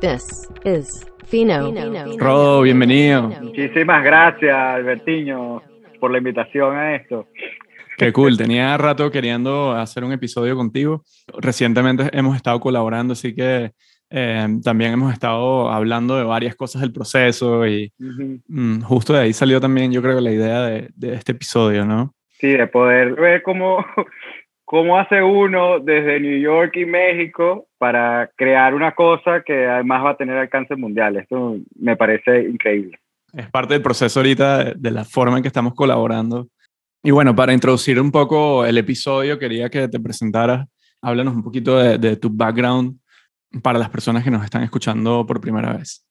[0.00, 1.70] This is Fino.
[2.16, 3.28] Rodo, bienvenido.
[3.42, 5.62] Muchísimas gracias, Albertiño,
[6.00, 7.26] por la invitación a esto.
[7.98, 11.02] Qué cool, tenía rato queriendo hacer un episodio contigo.
[11.36, 13.72] Recientemente hemos estado colaborando, así que
[14.08, 19.32] eh, también hemos estado hablando de varias cosas del proceso y mm, justo de ahí
[19.34, 22.14] salió también yo creo la idea de, de, este episodio, ¿no?
[22.38, 23.84] Sí, de poder ver cómo,
[24.64, 30.10] cómo hace uno desde New York y México para crear una cosa que además va
[30.10, 31.16] a tener alcance mundial.
[31.16, 32.98] Esto me parece increíble.
[33.32, 36.48] Es parte del proceso ahorita de la forma en que estamos colaborando.
[37.02, 40.68] Y bueno, para introducir un poco el episodio, quería que te presentaras,
[41.00, 42.98] háblanos un poquito de, de tu background
[43.62, 46.06] para las personas que nos están escuchando por primera vez.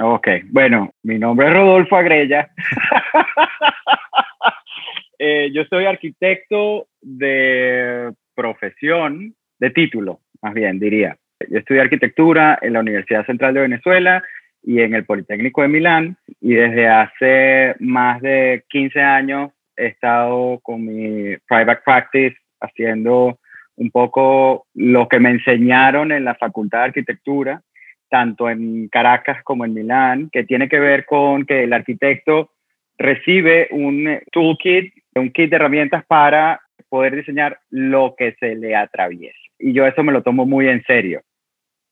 [0.00, 2.48] Ok, bueno, mi nombre es Rodolfo Agrella.
[5.18, 11.16] eh, yo soy arquitecto de profesión, de título, más bien diría.
[11.48, 14.22] Yo estudié arquitectura en la Universidad Central de Venezuela
[14.62, 20.58] y en el Politécnico de Milán y desde hace más de 15 años he estado
[20.62, 23.38] con mi private practice haciendo
[23.76, 27.62] un poco lo que me enseñaron en la Facultad de Arquitectura,
[28.10, 32.50] tanto en Caracas como en Milán, que tiene que ver con que el arquitecto
[32.98, 39.47] recibe un toolkit, un kit de herramientas para poder diseñar lo que se le atraviese.
[39.58, 41.22] Y yo eso me lo tomo muy en serio.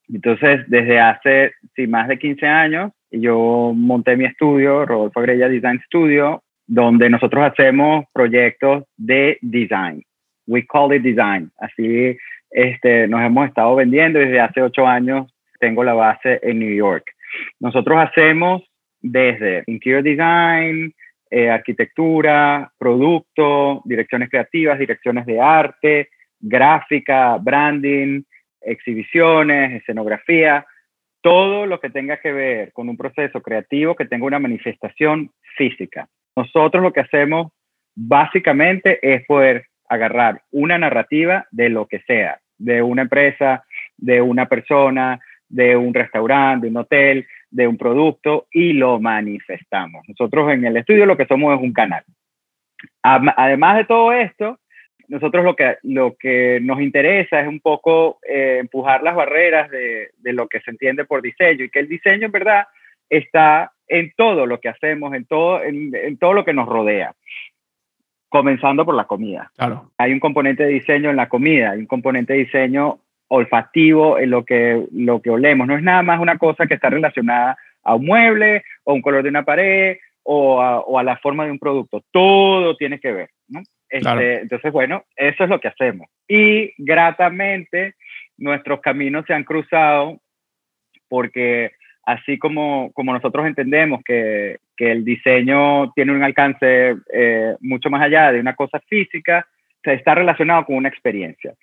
[0.09, 5.81] Entonces, desde hace sí, más de 15 años, yo monté mi estudio, Rodolfo Agrella Design
[5.87, 10.03] Studio, donde nosotros hacemos proyectos de design.
[10.47, 11.51] We call it design.
[11.59, 12.17] Así
[12.51, 15.33] este, nos hemos estado vendiendo desde hace ocho años.
[15.59, 17.05] Tengo la base en New York.
[17.61, 18.63] Nosotros hacemos
[19.01, 20.93] desde interior design,
[21.31, 26.09] eh, arquitectura, producto, direcciones creativas, direcciones de arte,
[26.41, 28.23] gráfica, branding,
[28.61, 30.67] exhibiciones, escenografía,
[31.21, 36.09] todo lo que tenga que ver con un proceso creativo que tenga una manifestación física.
[36.37, 37.53] Nosotros lo que hacemos
[37.95, 43.65] básicamente es poder agarrar una narrativa de lo que sea, de una empresa,
[43.97, 45.19] de una persona,
[45.49, 50.07] de un restaurante, de un hotel, de un producto y lo manifestamos.
[50.09, 52.05] Nosotros en el estudio lo que somos es un canal.
[53.03, 54.59] Además de todo esto,
[55.09, 60.11] nosotros lo que, lo que nos interesa es un poco eh, empujar las barreras de,
[60.19, 62.67] de, lo que se entiende por diseño y que el diseño en verdad
[63.09, 67.15] está en todo lo que hacemos, en todo, en, en todo lo que nos rodea
[68.29, 69.51] comenzando por la comida.
[69.57, 69.93] Claro.
[69.97, 74.31] Hay un componente de diseño en la comida, hay un componente de diseño olfativo en
[74.31, 75.67] lo que, lo que olemos.
[75.67, 79.23] No es nada más una cosa que está relacionada a un mueble o un color
[79.23, 82.03] de una pared o a, o a la forma de un producto.
[82.11, 83.31] Todo tiene que ver.
[83.89, 84.21] Este, Claro.
[84.21, 86.09] Entonces, bueno, eso es lo que hacemos.
[86.29, 87.95] Y gratamente
[88.39, 90.21] nuestros caminos se han cruzado
[91.09, 91.73] porque
[92.05, 98.03] así como, como nosotros entendemos que, que el diseño tiene un alcance eh, mucho más
[98.03, 99.47] allá de una cosa física,
[99.83, 101.55] se está relacionado con una experiencia.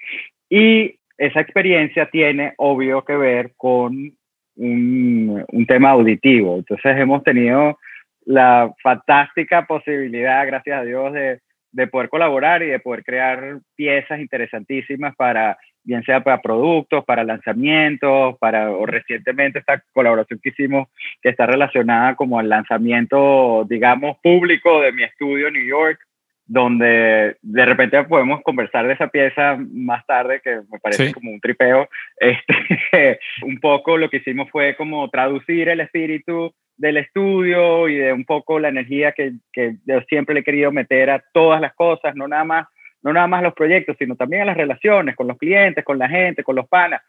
[0.49, 4.13] Y esa experiencia tiene, obvio, que ver con
[4.55, 6.57] un, un tema auditivo.
[6.57, 7.77] Entonces hemos tenido
[8.25, 11.39] la fantástica posibilidad, gracias a Dios, de,
[11.73, 17.23] de poder colaborar y de poder crear piezas interesantísimas para, bien sea para productos, para
[17.23, 20.87] lanzamientos, para, o recientemente esta colaboración que hicimos
[21.21, 25.99] que está relacionada como al lanzamiento, digamos, público de mi estudio en New York,
[26.45, 31.13] donde de repente podemos conversar de esa pieza más tarde, que me parece Sí.
[31.13, 31.89] como un tripeo.
[32.19, 38.13] Este, un poco lo que hicimos fue como traducir el espíritu del estudio y de
[38.13, 41.73] un poco la energía que, que yo siempre le he querido meter a todas las
[41.73, 42.67] cosas, no nada más
[43.03, 46.07] no nada más los proyectos, sino también a las relaciones con los clientes, con la
[46.07, 47.01] gente, con los panas,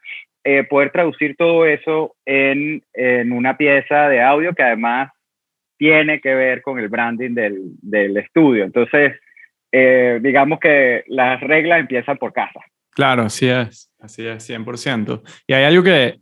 [0.42, 5.12] eh, poder traducir todo eso en, en, una pieza de audio que además
[5.78, 8.64] tiene que ver con el branding del, del estudio.
[8.64, 9.14] Entonces,
[9.70, 12.60] eh, digamos que las reglas empiezan por casa.
[12.90, 15.22] Claro, así es, así es, 100%.
[15.46, 16.20] Y hay algo que,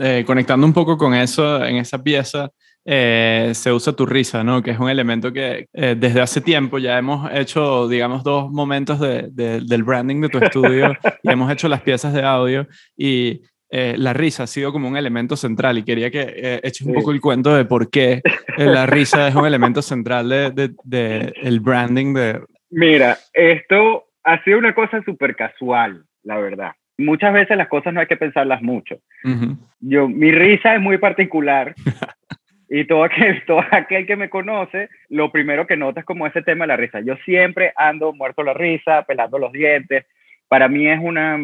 [0.00, 2.50] eh, conectando un poco con eso, en esa pieza,
[2.84, 4.62] eh, se usa tu risa, ¿no?
[4.62, 8.98] Que es un elemento que eh, desde hace tiempo ya hemos hecho, digamos, dos momentos
[8.98, 10.92] de, de, del branding de tu estudio
[11.22, 14.96] y hemos hecho las piezas de audio y eh, la risa ha sido como un
[14.96, 18.20] elemento central y quería que eh, eches un poco el cuento de por qué
[18.58, 22.40] la risa es un elemento central del de, de, el branding de...
[22.70, 26.72] Mira, esto ha sido una cosa súper casual, la verdad.
[26.98, 28.96] Muchas veces las cosas no hay que pensarlas mucho.
[29.24, 29.56] Uh -huh.
[29.80, 31.74] Yo, mi risa es muy particular.
[32.74, 36.40] Y todo aquel, todo aquel que me conoce, lo primero que nota es como ese
[36.40, 37.00] tema de la risa.
[37.00, 40.06] Yo siempre ando muerto la risa, pelando los dientes.
[40.48, 41.38] Para mí es una,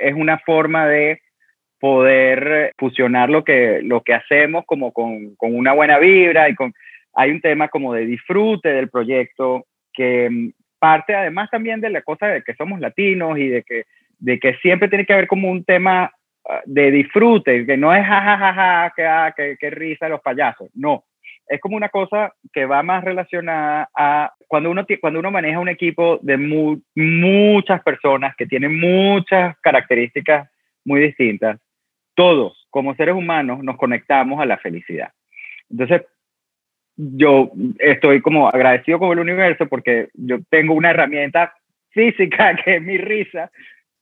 [0.00, 1.22] es una forma de
[1.80, 6.72] poder fusionar lo que, lo que hacemos como con, con una buena vibra y con,
[7.14, 12.02] hay un tema como de disfrute del proyecto que mm, parte además también de la
[12.02, 13.86] cosa de que somos latinos y de que,
[14.20, 16.12] de que siempre tiene que haber como un tema
[16.64, 21.04] de disfrute, que no es jajajaja, que, ah, que, que risa los payasos, no.
[21.46, 25.68] Es como una cosa que va más relacionada a cuando uno, cuando uno maneja un
[25.68, 26.36] equipo de
[26.94, 30.48] muchas personas que tienen muchas características
[30.84, 31.60] muy distintas,
[32.14, 35.10] todos como seres humanos nos conectamos a la felicidad.
[35.68, 36.02] Entonces,
[36.96, 41.54] yo estoy como agradecido con el universo porque yo tengo una herramienta
[41.90, 43.50] física que es mi risa,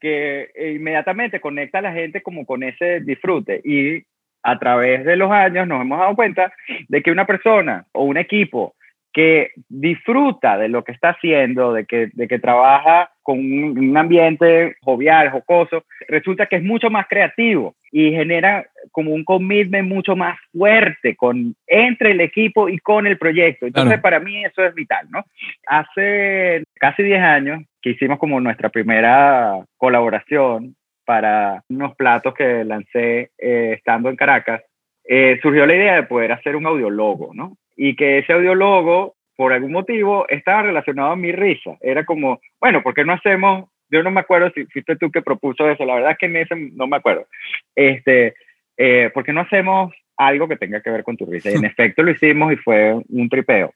[0.00, 3.60] que inmediatamente conecta a la gente como con ese disfrute.
[3.64, 4.04] Y
[4.42, 6.52] a través de los años nos hemos dado cuenta
[6.88, 8.74] de que una persona o un equipo
[9.12, 14.76] que disfruta de lo que está haciendo, de que, de que trabaja con un, ambiente
[14.80, 20.38] jovial, jocoso, resulta que es mucho más creativo y genera como un commitment mucho más
[20.50, 23.66] fuerte con, entre el equipo y con el proyecto.
[23.66, 25.26] Entonces, para mí eso es vital, ¿no?
[25.66, 33.32] Hace casi 10 años que hicimos como nuestra primera colaboración para unos platos que lancé
[33.36, 34.62] eh, estando en Caracas,
[35.04, 37.58] eh, surgió la idea de poder hacer un audiologo, ¿no?
[37.78, 41.78] y que ese audiólogo, por algún motivo, estaba relacionado a mi risa.
[41.80, 43.70] Era como, bueno, ¿por qué no hacemos?
[43.88, 46.36] Yo no me acuerdo si fuiste tú que propuso eso, la verdad es que en
[46.38, 47.24] ese no me acuerdo.
[47.72, 48.34] Este,
[48.76, 51.52] eh, ¿Por qué no hacemos algo que tenga que ver con tu risa?
[51.52, 53.72] Y en efecto lo hicimos y fue un tripeo.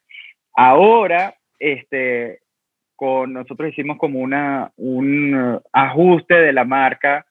[0.56, 2.40] Ahora, este,
[2.96, 7.24] con nosotros hicimos como una, un ajuste de la marca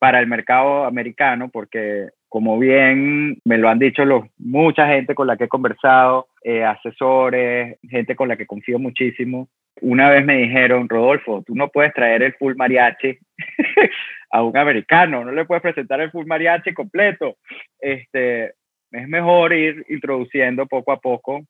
[0.00, 5.28] para el mercado americano, porque como bien me lo han dicho los, mucha gente con
[5.28, 9.48] la que he conversado, eh, asesores, gente con la que confío muchísimo,
[9.80, 13.18] una vez me dijeron, Rodolfo, tú no puedes traer el full mariachi
[14.30, 17.36] a un americano, no le puedes presentar el full mariachi completo.
[17.78, 18.54] Este,
[18.92, 21.44] es mejor ir introduciendo poco a poco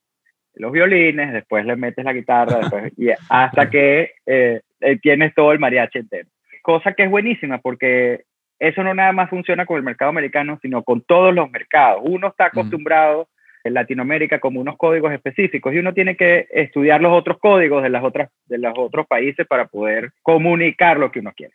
[0.55, 2.59] los violines, después le metes la guitarra,
[2.97, 6.27] y hasta que eh, eh, tienes todo el mariachi entero.
[6.61, 8.23] Cosa que es buenísima porque
[8.59, 12.01] eso no nada más funciona con el mercado americano, sino con todos los mercados.
[12.03, 13.27] Uno está acostumbrado
[13.63, 17.89] en Latinoamérica como unos códigos específicos y uno tiene que estudiar los otros códigos de,
[17.89, 21.53] las otras, de los otros países para poder comunicar lo que uno quiere.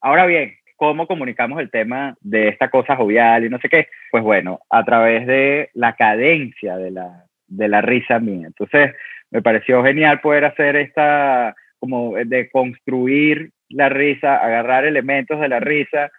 [0.00, 3.88] Ahora bien, ¿cómo comunicamos el tema de esta cosa jovial y no sé qué?
[4.10, 8.46] Pues bueno, a través de la cadencia de la, de la risa mía.
[8.46, 8.94] Entonces,
[9.30, 15.60] me pareció genial poder hacer esta, como de construir la risa, agarrar elementos de la
[15.60, 16.10] risa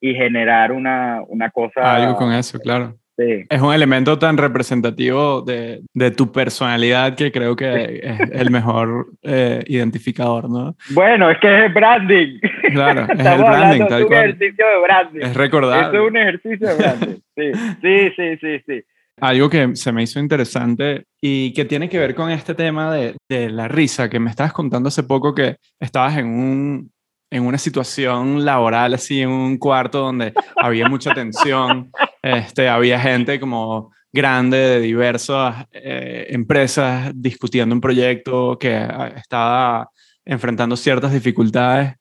[0.00, 1.94] y generar una, una cosa...
[1.94, 2.96] Algo con eso, claro.
[3.18, 3.44] Sí.
[3.50, 9.08] Es un elemento tan representativo de, de, tu personalidad que creo que es el mejor
[9.22, 10.76] eh, identificador, ¿no?
[10.90, 12.38] Bueno, es que es branding.
[12.70, 15.20] Claro, es el branding, tal un ejercicio de branding.
[15.20, 15.92] Es recordar.
[15.92, 17.16] Es un ejercicio de branding.
[17.34, 18.82] Sí, sí, sí, sí, sí.
[19.20, 23.16] Algo que se me hizo interesante y que tiene que ver con este tema de,
[23.28, 26.92] de la risa, que me estabas contando hace poco que estabas en un,
[27.30, 31.90] en una situación laboral, así en un cuarto donde había mucha tensión,
[32.22, 39.90] este, había gente como grande de diversas eh, empresas discutiendo un proyecto que ah, estaba
[40.24, 41.94] enfrentando ciertas dificultades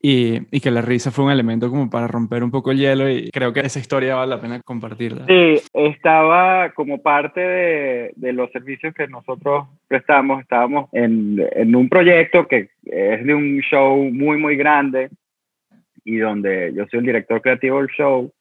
[0.00, 3.10] y, y, que la risa fue un elemento como para romper un poco el hielo
[3.10, 5.26] y creo que esa historia vale la pena compartirla.
[5.26, 11.88] Sí, estaba como parte de, de los servicios que nosotros prestamos, estábamos en, en, un
[11.88, 15.10] proyecto que es de un show muy, muy grande
[16.04, 18.32] y donde yo soy el director creativo del show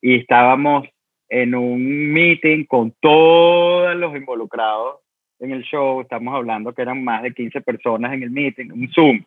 [0.00, 0.88] y estábamos
[1.28, 5.00] en un meeting con todos los involucrados
[5.40, 8.90] en el show, estamos hablando que eran más de 15 personas en el meeting, un
[8.92, 9.24] Zoom.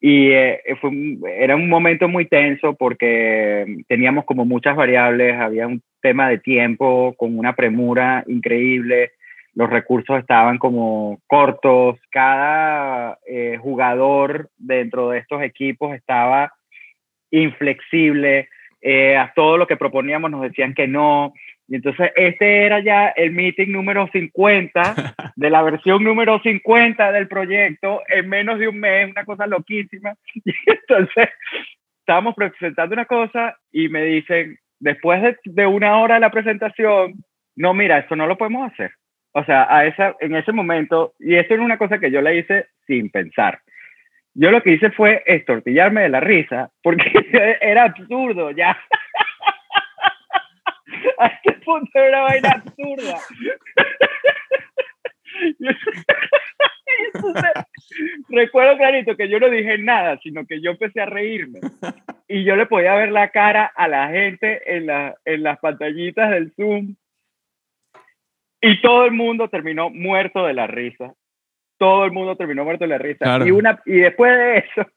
[0.00, 0.90] Y eh, fue
[1.38, 7.14] era un momento muy tenso porque teníamos como muchas variables, había un tema de tiempo
[7.16, 9.12] con una premura increíble,
[9.54, 16.52] los recursos estaban como cortos, cada eh, jugador dentro de estos equipos estaba
[17.30, 18.48] inflexible,
[18.82, 21.32] eh, a todo lo que proponíamos nos decían que no,
[21.72, 24.94] y entonces este era ya el meeting número 50
[25.36, 30.14] de la versión número 50 del proyecto en menos de un mes, una cosa loquísima.
[30.44, 31.30] Y entonces
[32.00, 37.14] estábamos presentando una cosa y me dicen, después de, de, una hora de la presentación,
[37.56, 38.90] no, mira, eso no lo podemos hacer.
[39.32, 42.34] O sea, a esa, en ese momento, y eso era una cosa que yo la
[42.34, 43.60] hice sin pensar.
[44.34, 47.04] Yo lo que hice fue estortillarme de la risa, porque
[47.60, 48.70] era absurdo ya.
[51.18, 53.18] a este punto era una vaina absurda.
[58.28, 61.60] recuerdo clarito que yo no dije nada, sino que yo empecé a reírme.
[62.28, 66.30] y yo le podía ver la cara a la gente en, la, en las pantallitas
[66.30, 66.96] del Zoom
[68.60, 71.14] y todo el mundo terminó muerto de la risa.
[71.82, 73.44] Todo el mundo terminó muerto de la risa.
[73.44, 74.88] Y, una, y después de eso,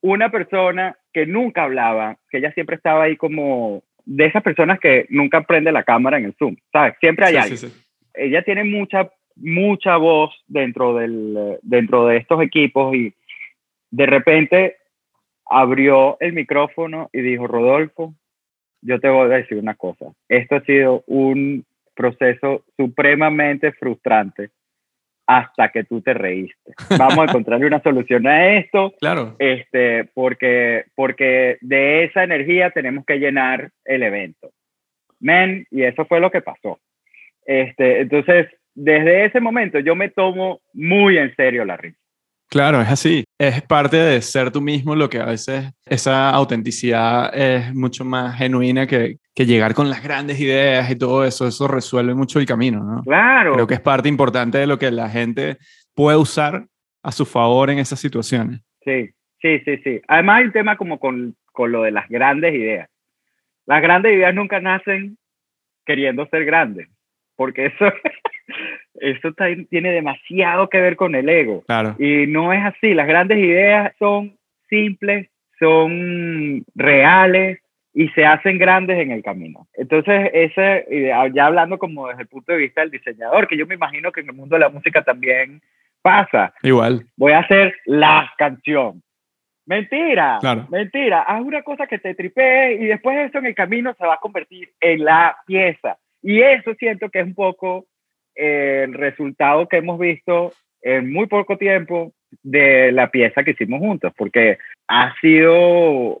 [0.00, 5.06] una persona que nunca hablaba, que ella siempre estaba ahí como de esas personas que
[5.08, 6.96] nunca prende la cámara en el Zoom, ¿sabes?
[6.98, 7.70] Siempre hay alguien.
[8.12, 13.14] Ella tiene mucha, mucha voz dentro, del, dentro de estos equipos y
[13.92, 14.78] de repente
[15.48, 18.14] abrió el micrófono y dijo, Rodolfo,
[18.82, 20.06] yo te voy a decir una cosa.
[20.28, 21.64] Esto ha sido un
[21.94, 24.50] proceso supremamente frustrante
[25.26, 26.72] hasta que tú te reíste.
[26.98, 28.94] Vamos a encontrarle una solución a esto.
[29.00, 29.36] Claro.
[29.38, 34.50] Este, porque, porque de esa energía tenemos que llenar el evento.
[35.20, 36.78] Men, y eso fue lo que pasó.
[37.44, 41.98] Este, entonces, desde ese momento yo me tomo muy en serio la risa.
[42.48, 43.24] Claro, es así.
[43.38, 48.38] Es parte de ser tú mismo lo que a veces esa autenticidad es mucho más
[48.38, 51.46] genuina que, que llegar con las grandes ideas y todo eso.
[51.46, 53.02] Eso resuelve mucho el camino, ¿no?
[53.02, 53.54] Claro.
[53.54, 55.58] Creo que es parte importante de lo que la gente
[55.94, 56.66] puede usar
[57.02, 58.60] a su favor en esas situaciones.
[58.84, 59.10] Sí,
[59.40, 60.00] sí, sí, sí.
[60.06, 62.88] Además hay un tema como con, con lo de las grandes ideas.
[63.66, 65.18] Las grandes ideas nunca nacen
[65.84, 66.88] queriendo ser grandes,
[67.34, 67.84] porque eso
[69.00, 69.32] eso
[69.70, 71.62] tiene demasiado que ver con el ego.
[71.66, 71.96] Claro.
[71.98, 72.94] Y no es así.
[72.94, 74.36] Las grandes ideas son
[74.68, 77.60] simples, son reales
[77.94, 79.68] y se hacen grandes en el camino.
[79.74, 80.86] Entonces, ese,
[81.32, 84.20] ya hablando como desde el punto de vista del diseñador, que yo me imagino que
[84.20, 85.62] en el mundo de la música también
[86.02, 86.52] pasa.
[86.62, 87.06] Igual.
[87.16, 89.02] Voy a hacer la canción.
[89.64, 90.66] Mentira, claro.
[90.70, 91.22] mentira.
[91.22, 94.20] Haz una cosa que te tripee y después eso en el camino se va a
[94.20, 95.96] convertir en la pieza.
[96.22, 97.86] Y eso siento que es un poco
[98.36, 100.52] el resultado que hemos visto
[100.82, 102.12] en muy poco tiempo
[102.42, 106.18] de la pieza que hicimos juntos, porque ha sido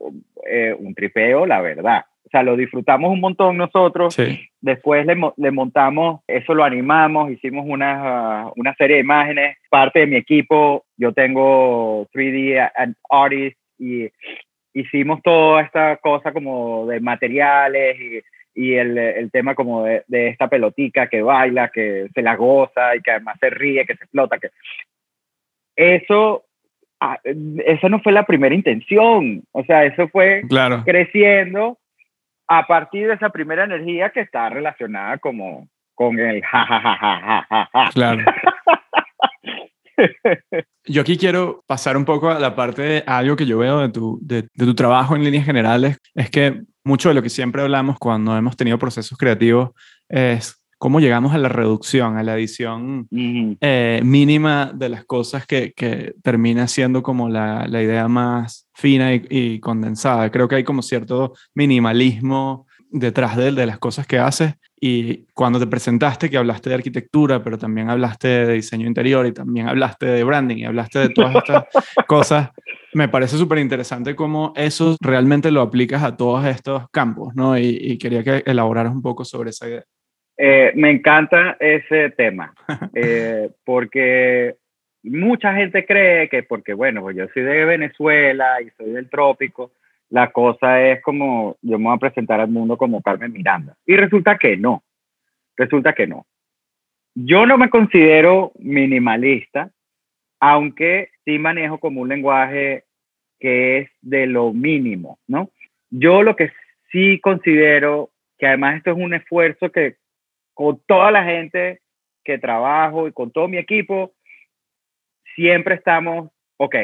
[0.48, 2.04] eh, un tripeo, la verdad.
[2.24, 4.16] O sea, lo disfrutamos un montón nosotros.
[4.60, 9.56] Después le, montamos, eso lo animamos, hicimos una, una serie de imágenes.
[9.70, 14.10] Parte de mi equipo, yo tengo 3D artist y
[14.74, 18.20] hicimos toda esta cosa como de materiales y
[18.56, 22.96] y el, el tema como de, de, esta pelotica que baila, que se la goza
[22.96, 24.50] y que además se ríe, que se explota, que
[25.76, 26.44] eso,
[26.98, 30.82] ah, esa no fue la primera intención, o sea, eso fue claro.
[30.86, 31.78] creciendo
[32.48, 36.96] a partir de esa primera energía que está relacionada como con el ja, ja, ja,
[36.98, 37.90] ja, ja, ja.
[37.92, 38.24] Claro.
[40.84, 43.88] Yo aquí quiero pasar un poco a la parte de algo que yo veo de
[43.88, 47.62] tu, de, de tu trabajo en líneas generales, es que mucho de lo que siempre
[47.62, 49.70] hablamos cuando hemos tenido procesos creativos
[50.08, 55.72] es cómo llegamos a la reducción, a la edición eh, mínima de las cosas que,
[55.74, 60.30] que termina siendo como la, la idea más fina y, condensada.
[60.30, 65.58] Creo que hay como cierto minimalismo detrás de, de las cosas que haces y cuando
[65.58, 70.06] te presentaste que hablaste de arquitectura, pero también hablaste de diseño interior y también hablaste
[70.06, 71.64] de branding y hablaste de todas estas
[72.06, 72.50] cosas,
[72.92, 77.58] me parece súper interesante cómo eso realmente lo aplicas a todos estos campos, ¿no?
[77.58, 79.84] Y, quería que elaboraras un poco sobre esa idea.
[80.38, 82.54] Eh, me encanta ese tema,
[82.94, 84.56] eh, porque
[85.02, 89.72] mucha gente cree que porque, bueno, pues yo soy de Venezuela y soy del trópico,
[90.10, 93.76] la cosa es como, yo me voy a presentar al mundo como Carmen Miranda.
[93.84, 94.84] Y resulta que no,
[95.56, 96.26] resulta que no.
[97.14, 99.70] Yo no me considero minimalista,
[100.38, 102.84] aunque sí manejo como un lenguaje
[103.40, 105.50] que es de lo mínimo, ¿no?
[105.90, 106.50] Yo lo que
[106.90, 109.96] sí considero que además esto es un esfuerzo que
[110.54, 111.80] con toda la gente
[112.24, 114.12] que trabajo y con todo mi equipo,
[115.34, 116.74] siempre estamos, ok,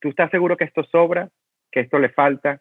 [0.00, 1.28] ¿tú estás seguro que esto sobra?
[1.70, 2.60] ¿Que esto le falta?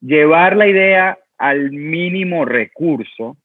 [0.00, 3.36] Llevar la idea al mínimo recurso,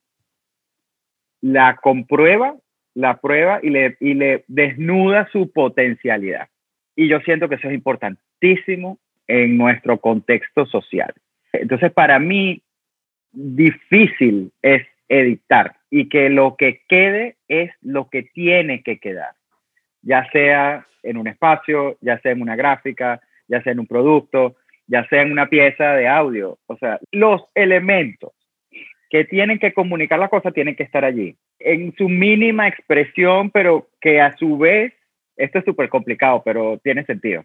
[1.42, 2.56] la comprueba,
[2.94, 6.50] la prueba y le, y le desnuda su potencialidad.
[6.96, 11.14] Y yo siento que eso es importantísimo en nuestro contexto social.
[11.54, 12.62] Entonces, para mí,
[13.32, 19.36] difícil es editar y que lo que quede es lo que tiene que quedar,
[20.02, 24.56] ya sea en un espacio, ya sea en una gráfica, ya sea en un producto,
[24.92, 26.60] ya sea en una pieza de audio.
[26.68, 28.34] O sea, los elementos
[29.10, 33.88] que tienen que comunicar la cosa tienen que estar allí, en su mínima expresión, pero
[34.02, 34.94] que a su vez,
[35.38, 37.44] esto es súper complicado, pero tiene sentido,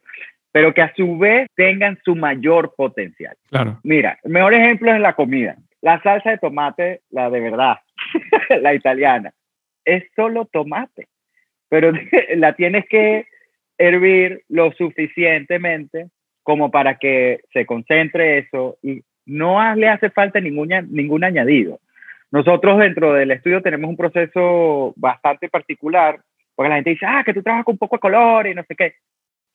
[0.50, 3.36] pero que a su vez tengan su mayor potencial.
[3.50, 3.78] Claro.
[3.84, 5.56] Mira, el mejor ejemplo es la comida.
[5.82, 7.78] La salsa de tomate, la de verdad,
[8.60, 9.32] la italiana,
[9.84, 11.06] es solo tomate,
[11.68, 11.92] pero
[12.36, 13.26] la tienes que
[13.78, 16.08] hervir lo suficientemente
[16.46, 21.80] como para que se concentre eso y no le hace falta ningún, ningún añadido.
[22.30, 26.20] Nosotros dentro del estudio tenemos un proceso bastante particular,
[26.54, 28.94] porque la gente dice, ah, que tú trabajas con poco color y no sé qué.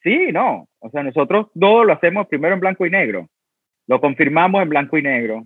[0.04, 0.68] Sí, no.
[0.80, 3.30] O sea, nosotros todo lo hacemos primero en blanco y negro.
[3.88, 5.46] Lo confirmamos en blanco y negro.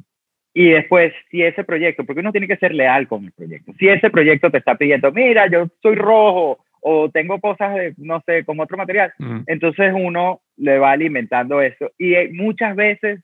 [0.52, 3.88] Y después, si ese proyecto, porque uno tiene que ser leal con el proyecto, si
[3.88, 8.46] ese proyecto te está pidiendo, mira, yo soy rojo o tengo cosas, de, no sé,
[8.46, 9.40] con otro material, mm.
[9.48, 11.92] entonces uno le va alimentando eso.
[11.98, 13.24] Y muchas veces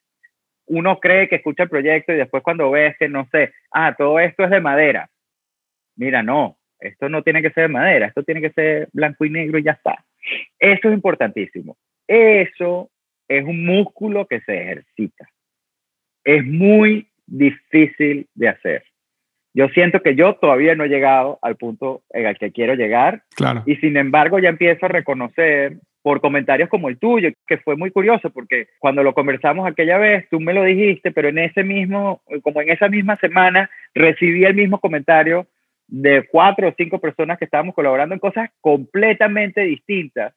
[0.66, 4.20] uno cree que escucha el proyecto y después cuando ves que, no sé, ah, todo
[4.20, 5.12] esto es de madera.
[5.96, 9.30] Mira, no, esto no tiene que ser de madera, esto tiene que ser blanco y
[9.30, 10.04] negro y ya está.
[10.58, 11.78] Eso es importantísimo.
[12.08, 12.90] Eso
[13.28, 15.30] es un músculo que se ejercita.
[16.24, 18.84] Es muy difícil de hacer.
[19.54, 23.24] Yo siento que yo todavía no he llegado al punto en el que quiero llegar.
[23.36, 23.64] Claro.
[23.66, 27.92] Y sin embargo ya empiezo a reconocer por comentarios como el tuyo, que fue muy
[27.92, 32.22] curioso porque cuando lo conversamos aquella vez, tú me lo dijiste, pero en ese mismo,
[32.42, 35.48] como en esa misma semana, recibí el mismo comentario
[35.88, 40.34] de cuatro o cinco personas que estábamos colaborando en cosas completamente distintas.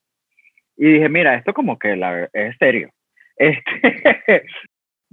[0.77, 2.91] Y dije, mira, esto como que la, es serio.
[3.37, 4.45] Este,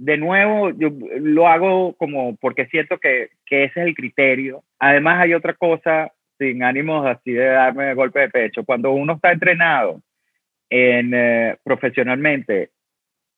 [0.02, 0.90] de nuevo, yo
[1.20, 4.64] lo hago como porque siento que, que, ese es el criterio.
[4.80, 8.64] Además, hay otra cosa, sin ánimos así de darme golpe de pecho.
[8.64, 10.02] Cuando uno está entrenado
[10.68, 12.70] en, eh, profesionalmente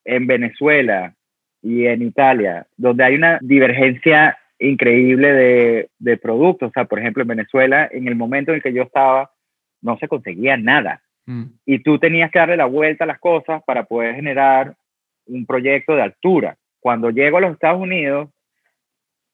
[0.07, 1.15] en Venezuela
[1.61, 6.71] y en Italia, donde hay una divergencia increíble de, de productos.
[6.71, 9.33] O sea, por ejemplo, en Venezuela, en el momento en el que yo estaba,
[9.83, 11.03] no se conseguía nada.
[11.27, 11.45] Mm.
[11.67, 14.77] Y tú tenías que darle la vuelta a las cosas para poder generar
[15.27, 16.57] un proyecto de altura.
[16.81, 18.31] Cuando llego a los Estados Unidos,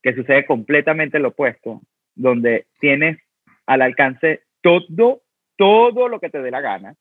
[0.03, 1.81] que sucede completamente lo opuesto,
[2.15, 3.19] donde tienes
[3.67, 5.23] al alcance todo,
[5.57, 6.95] todo lo que te dé la gana,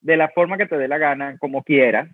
[0.00, 2.08] de la forma que te dé la gana, como quieras,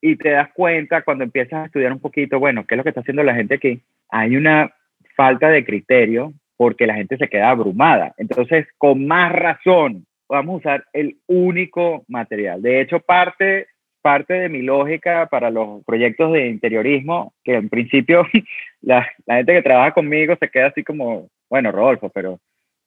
[0.00, 2.90] y te das cuenta cuando empiezas a estudiar un poquito, bueno, ¿qué es lo que
[2.90, 3.82] está haciendo la gente aquí?
[4.08, 4.74] Hay una
[5.14, 8.14] falta de criterio porque la gente se queda abrumada.
[8.16, 12.62] Entonces, con más razón, vamos a usar el único material.
[12.62, 13.68] De hecho, parte,
[14.02, 18.26] parte de mi lógica para los proyectos de interiorismo, que en principio
[18.80, 22.40] la, la gente que trabaja conmigo se queda así como, bueno, Rodolfo, pero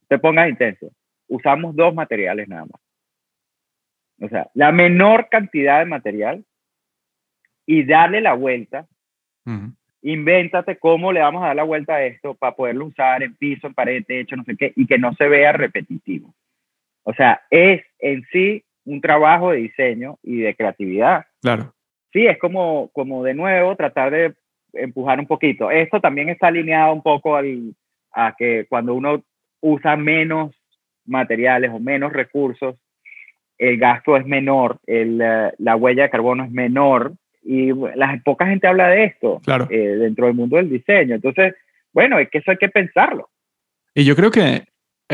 [0.08, 0.92] te pongas intenso.
[1.28, 2.82] Usamos dos materiales nada más.
[4.22, 6.46] O sea, la menor cantidad de material
[7.66, 8.88] y darle la vuelta
[10.04, 13.68] invéntate cómo le vamos a dar la vuelta a esto para poderlo usar en piso,
[13.68, 16.34] en pared, techo, no sé qué, y que no se vea repetitivo.
[17.04, 21.26] O sea, es en sí un trabajo de diseño y de creatividad.
[21.42, 21.74] Claro.
[22.12, 24.34] Sí, es como, como de nuevo tratar de
[24.74, 25.72] empujar un poquito.
[25.72, 27.74] Esto también está alineado un poco al,
[28.12, 29.24] a que cuando uno
[29.62, 30.56] usa menos
[31.06, 32.76] materiales o menos recursos,
[33.58, 38.46] el gasto es menor, el, eh, la huella de carbono es menor y la poca
[38.48, 41.16] gente habla de esto eh, dentro del mundo del diseño.
[41.16, 41.56] Entonces,
[41.92, 43.30] bueno, es que eso hay que pensarlo.
[43.94, 44.64] Y yo creo que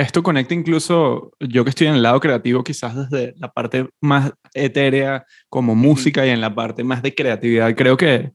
[0.01, 4.31] esto conecta incluso, yo que estoy en el lado creativo, quizás desde la parte más
[4.53, 8.31] etérea como música y en la parte más de creatividad, creo que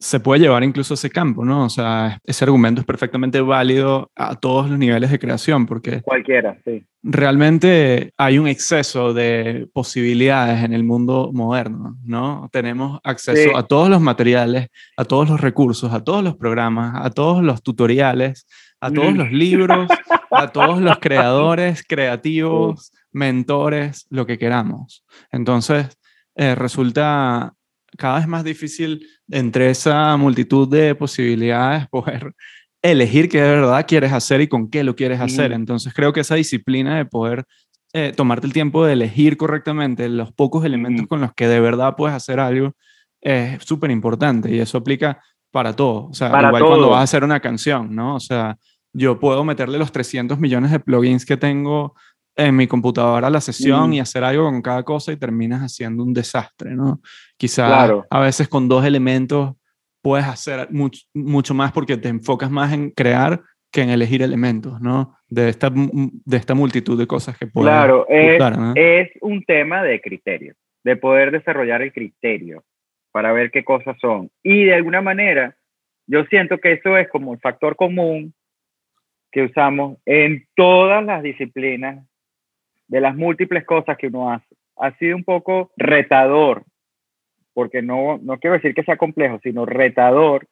[0.00, 1.64] se puede llevar incluso a ese campo, ¿no?
[1.64, 6.02] O sea, ese argumento es perfectamente válido a todos los niveles de creación, porque...
[6.02, 6.84] Cualquiera, sí.
[7.02, 12.48] Realmente hay un exceso de posibilidades en el mundo moderno, ¿no?
[12.52, 17.10] Tenemos acceso a todos los materiales, a todos los recursos, a todos los programas, a
[17.10, 18.46] todos los tutoriales,
[18.80, 19.88] a todos los libros,
[20.30, 25.04] a todos los creadores, creativos, mentores, lo que queramos.
[25.30, 25.98] Entonces,
[26.34, 27.54] eh, resulta
[27.96, 32.34] cada vez más difícil entre esa multitud de posibilidades poder
[32.82, 35.52] elegir qué de verdad quieres hacer y con qué lo quieres hacer.
[35.52, 37.44] Entonces creo que esa disciplina de poder
[37.92, 41.96] eh, tomarte el tiempo de elegir correctamente los pocos elementos con los que de verdad
[41.96, 42.74] puedes hacer algo
[43.20, 46.06] es súper importante y eso aplica para todo.
[46.06, 48.16] O sea, igual cuando vas a hacer una canción, ¿no?
[48.16, 48.56] O sea,
[48.98, 51.94] yo puedo meterle los 300 millones de plugins que tengo
[52.36, 56.04] en mi computadora a la sesión y hacer algo con cada cosa y terminas haciendo
[56.04, 57.00] un desastre, ¿no?
[57.36, 59.54] Quizá a veces con dos elementos
[60.02, 63.40] puedes hacer mucho, más porque te enfocas más en crear
[63.72, 65.16] que en elegir elementos, ¿no?
[65.28, 68.40] De esta, de esta multitud de cosas que puedes Claro, es,
[68.76, 72.64] es un tema de criterio, de poder desarrollar el criterio
[73.12, 74.30] para ver qué cosas son.
[74.42, 75.56] Y de alguna manera,
[76.06, 78.32] yo siento que eso es como el factor común
[79.38, 82.04] que usamos en todas las disciplinas
[82.88, 84.56] de las múltiples cosas que uno hace.
[84.76, 86.64] Ha sido un poco retador,
[87.54, 90.48] porque no, no quiero decir que sea complejo, sino retador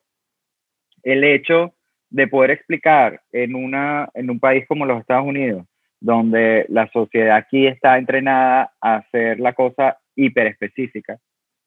[1.02, 1.74] el hecho
[2.10, 5.66] de poder explicar en, una, en un país como los Estados Unidos,
[5.98, 11.18] donde la sociedad aquí está entrenada a hacer la cosa hiper específica,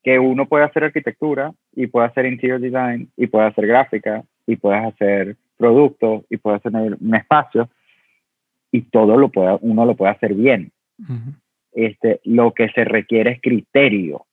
[0.03, 4.55] que uno puede hacer arquitectura y puede hacer interior design y puede hacer gráfica y
[4.55, 7.69] puedes hacer productos y puedes hacer un espacio
[8.71, 10.71] y todo lo puede, uno lo puede hacer bien.
[11.73, 14.25] este, lo que se requiere es criterio.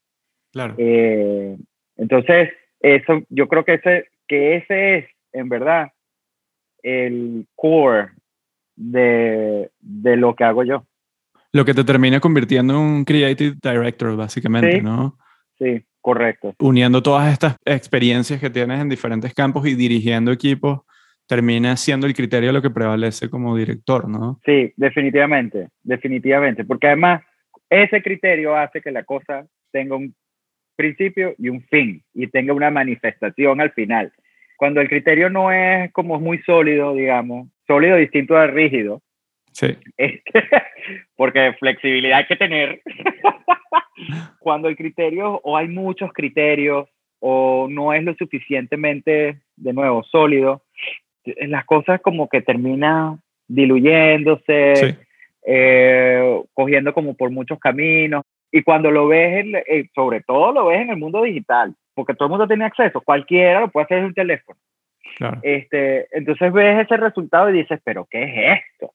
[0.52, 0.74] Claro.
[0.78, 1.56] Eh,
[1.96, 5.92] entonces, eso, yo creo que ese, que ese es, en verdad,
[6.82, 8.10] el core
[8.76, 10.86] de, de lo que hago yo.
[11.52, 15.18] Lo que te termina convirtiendo en un creative director, básicamente, ¿no?
[15.58, 16.54] Sí, correcto.
[16.60, 20.80] Uniendo todas estas experiencias que tienes en diferentes campos y dirigiendo equipos,
[21.26, 24.40] termina siendo el criterio lo que prevalece como director, ¿no?
[24.44, 27.22] Sí, definitivamente, definitivamente, porque además
[27.68, 30.14] ese criterio hace que la cosa tenga un
[30.76, 34.12] principio y un fin y tenga una manifestación al final.
[34.56, 39.02] Cuando el criterio no es como muy sólido, digamos, sólido distinto al rígido,
[39.56, 39.68] Sí.
[39.96, 40.22] Este,
[41.16, 42.82] porque flexibilidad hay que tener.
[44.38, 46.86] Cuando el criterio, o hay muchos criterios,
[47.20, 50.62] o no es lo suficientemente, de nuevo, sólido,
[51.48, 54.98] las cosas como que terminan diluyéndose,
[55.46, 58.22] eh, cogiendo como por muchos caminos.
[58.50, 62.26] Y cuando lo ves, eh, sobre todo lo ves en el mundo digital, porque todo
[62.26, 64.58] el mundo tiene acceso, cualquiera lo puede hacer en un teléfono.
[65.42, 68.92] Este, entonces ves ese resultado y dices, pero ¿qué es esto?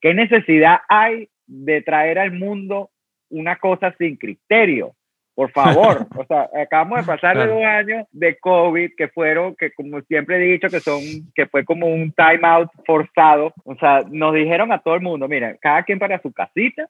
[0.00, 2.90] ¿Qué necesidad hay de traer al mundo
[3.28, 4.94] una cosa sin criterio?
[5.38, 9.70] Por favor, o sea, acabamos de pasar de dos años de COVID que fueron, que
[9.70, 11.00] como siempre he dicho, que son,
[11.32, 13.54] que fue como un time out forzado.
[13.62, 16.88] O sea, nos dijeron a todo el mundo, mira, cada quien para su casita,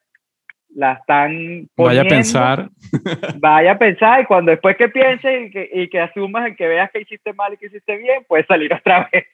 [0.74, 2.68] la están poniendo, Vaya a pensar.
[3.38, 6.68] Vaya a pensar y cuando después que pienses y que, y que asumas y que
[6.68, 9.26] veas que hiciste mal y que hiciste bien, puedes salir otra vez.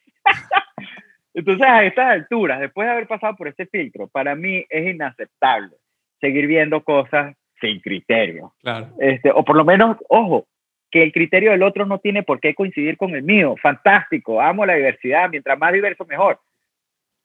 [1.35, 5.77] Entonces, a estas alturas, después de haber pasado por este filtro, para mí es inaceptable
[6.20, 8.53] seguir viendo cosas sin criterio.
[8.61, 8.90] Claro.
[8.98, 10.46] Este, o por lo menos, ojo,
[10.90, 13.57] que el criterio del otro no tiene por qué coincidir con el mío.
[13.61, 16.38] Fantástico, amo la diversidad, mientras más diverso mejor.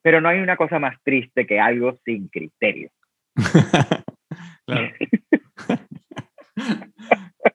[0.02, 2.90] Pero no hay una cosa más triste que algo sin criterio.
[4.66, 4.90] claro.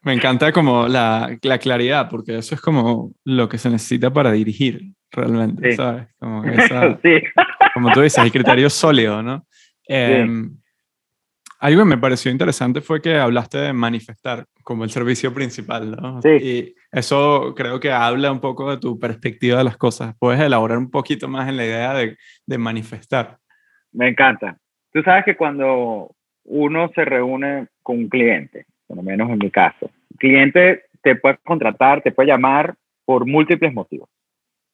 [0.02, 4.32] Me encanta como la, la, claridad, porque eso es como lo que se necesita para
[4.32, 6.06] dirigir realmente, ¿sabes?
[6.18, 6.98] Como, esa,
[7.72, 9.46] como tú dices, el criterio sólido, ¿no?
[9.88, 10.56] Em,
[11.64, 16.20] algo que me pareció interesante fue que hablaste de manifestar como el servicio principal, ¿no?
[16.20, 16.28] Sí.
[16.28, 20.14] Y eso creo que habla un poco de tu perspectiva de las cosas.
[20.18, 23.38] ¿Puedes elaborar un poquito más en la idea de, de manifestar?
[23.92, 24.58] Me encanta.
[24.92, 29.50] Tú sabes que cuando uno se reúne con un cliente, por lo menos en mi
[29.50, 32.74] caso, el cliente te puede contratar, te puede llamar
[33.06, 34.10] por múltiples motivos.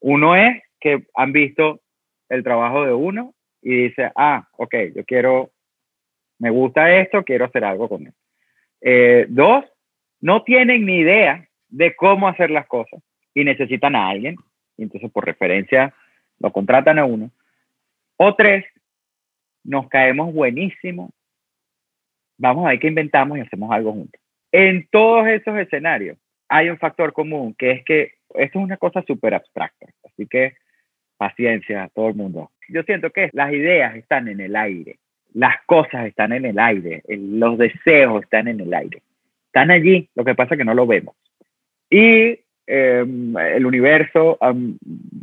[0.01, 1.81] Uno es que han visto
[2.29, 5.51] el trabajo de uno y dice, ah, ok, yo quiero,
[6.41, 8.13] me gusta esto, quiero hacer algo con él.
[8.81, 9.65] Eh, dos,
[10.21, 13.01] no tienen ni idea de cómo hacer las cosas
[13.35, 14.37] y necesitan a alguien,
[14.79, 15.95] entonces por referencia
[16.41, 17.31] lo contratan a uno.
[18.17, 18.65] O tres,
[19.63, 21.11] nos caemos buenísimo,
[22.39, 24.21] vamos a ver qué inventamos y hacemos algo juntos.
[24.51, 29.03] En todos esos escenarios hay un factor común, que es que esto es una cosa
[29.07, 30.55] súper abstracta, así que
[31.19, 32.51] paciencia a todo el mundo.
[32.71, 34.99] Yo siento que las ideas están en el aire,
[35.35, 39.03] las cosas están en el aire, los deseos están en el aire.
[39.47, 41.15] Están allí, lo que pasa es que no lo vemos.
[41.89, 44.39] Y em, el universo,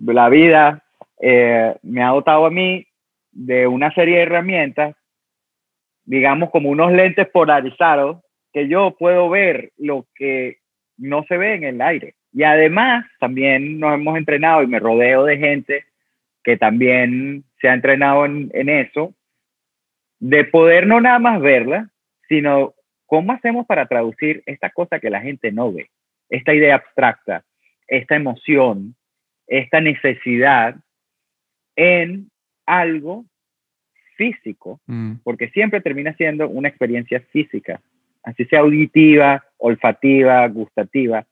[0.05, 0.83] la vida,
[1.21, 2.85] eh, me ha dotado a mí
[3.31, 4.95] de una serie de herramientas,
[6.05, 8.17] digamos como unos lentes polarizados,
[8.53, 10.57] que yo puedo ver lo que
[10.97, 12.15] no se ve en el aire.
[12.33, 15.85] Y además, también nos hemos entrenado y me rodeo de gente
[16.43, 19.13] que también se ha entrenado en, eso,
[20.19, 21.89] de poder no nada más verla,
[22.27, 22.73] sino
[23.05, 25.89] cómo hacemos para traducir esta cosa que la gente no ve,
[26.29, 27.43] esta idea abstracta,
[27.87, 28.95] esta emoción,
[29.47, 30.75] esta necesidad
[31.75, 32.29] en
[32.65, 33.25] algo
[34.17, 35.17] físico, mm.
[35.23, 37.79] porque siempre termina siendo una experiencia física,
[38.23, 41.25] así sea auditiva, olfativa, gustativa,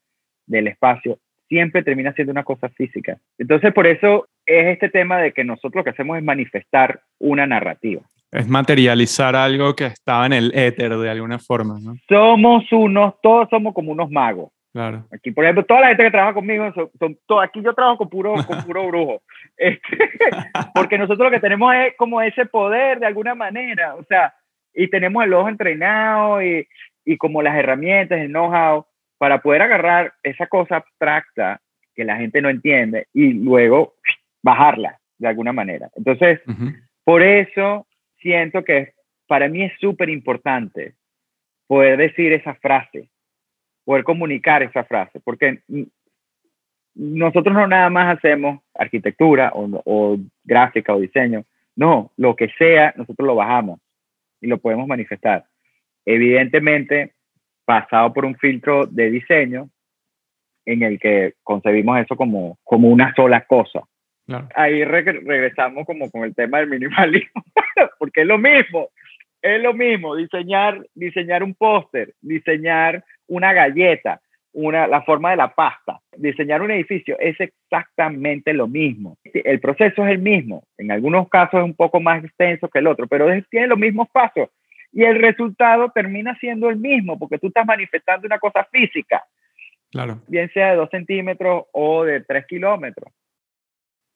[0.48, 3.18] del espacio, siempre termina siendo una cosa física.
[3.38, 7.48] Entonces, por eso es este tema de que nosotros lo que hacemos es manifestar una
[7.48, 8.02] narrativa.
[8.32, 11.96] Es materializar algo que estaba en el éter de alguna forma, ¿no?
[12.10, 14.52] Somos unos, todos somos como unos magos.
[14.74, 15.06] Claro.
[15.14, 18.10] Aquí, por ejemplo, toda la gente que trabaja conmigo, son, son aquí yo trabajo con
[18.10, 19.22] puro, con puro brujo.
[19.56, 19.98] Este,
[20.74, 24.34] porque nosotros lo que tenemos es como ese poder de alguna manera, o sea,
[24.74, 26.68] y tenemos el ojo entrenado y,
[27.06, 28.86] y como las herramientas, el know-how
[29.18, 31.62] para poder agarrar esa cosa abstracta
[31.96, 33.96] que la gente no entiende y luego
[34.44, 35.90] bajarla de alguna manera.
[35.96, 36.42] Entonces,
[37.04, 37.88] por eso
[38.26, 38.94] siento que
[39.28, 40.96] para mí es súper importante
[41.68, 43.10] poder decir esa frase
[43.86, 45.60] poder comunicar esa frase, porque
[46.96, 52.94] nosotros no nada más hacemos arquitectura o, o, gráfica o diseño, no, lo que sea,
[52.98, 53.80] nosotros lo bajamos
[54.42, 55.46] y lo podemos manifestar.
[56.04, 57.14] Evidentemente,
[57.64, 59.70] pasado por un filtro de diseño
[60.66, 63.84] en el que concebimos eso como, como una sola cosa.
[64.56, 67.44] Ahí regresamos como con el tema del minimalismo,
[68.00, 68.90] porque es lo mismo,
[69.42, 74.22] es lo mismo diseñar, diseñar un póster, diseñar una galleta,
[74.54, 79.18] una, la forma de la pasta, diseñar un edificio, es exactamente lo mismo.
[79.24, 82.88] El proceso es el mismo, en algunos casos es un poco más extenso que el
[82.88, 84.50] otro, pero tiene los mismos pasos
[84.92, 89.24] y el resultado termina siendo el mismo, porque tú estás manifestando una cosa física,
[89.92, 90.22] claro.
[90.28, 93.12] bien sea de dos centímetros o de tres kilómetros.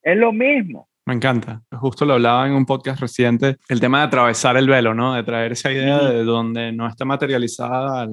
[0.01, 0.89] Es lo mismo.
[1.05, 1.61] Me encanta.
[1.71, 5.15] Justo lo hablaba en un podcast reciente, el tema de atravesar el velo, ¿no?
[5.15, 8.07] De traer esa idea de donde no está materializada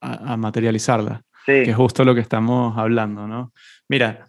[0.00, 1.22] a, materializarla.
[1.46, 1.64] Sí.
[1.64, 3.52] Que es justo lo que estamos hablando, ¿no?
[3.88, 4.26] Mira,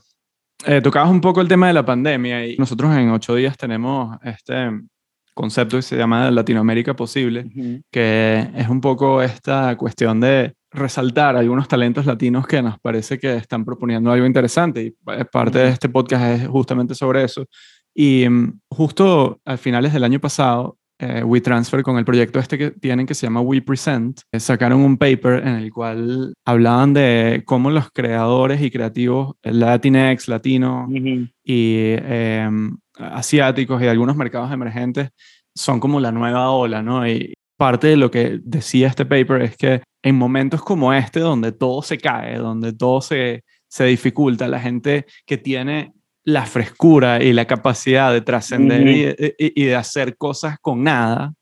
[0.66, 4.18] eh, tocabas un poco el tema de la pandemia y nosotros en ocho días tenemos
[4.24, 4.70] este
[5.34, 7.50] concepto que se llama Latinoamérica Posible,
[7.92, 13.36] que es un poco esta cuestión de resaltar algunos talentos latinos que nos parece que
[13.36, 14.82] están proponiendo algo interesante.
[14.82, 14.92] Y
[15.32, 17.46] parte de este podcast es justamente sobre eso.
[17.94, 22.72] Y mm, justo a finales del año pasado, eh, WeTransfer con el proyecto este que
[22.72, 27.72] tienen que se llama WePresent, eh, sacaron un paper en el cual hablaban de cómo
[27.72, 30.90] los creadores y creativos latinex, latinos
[31.44, 35.10] y em, asiáticos y algunos mercados emergentes
[35.56, 37.08] son como la nueva ola, ¿no?
[37.08, 41.52] Y parte de lo que decía este paper es que en momentos como este, donde
[41.52, 45.94] todo se cae, donde todo se, se dificulta, la gente que tiene
[46.26, 48.88] la frescura y la capacidad de trascender
[49.38, 51.34] y, de hacer cosas con nada,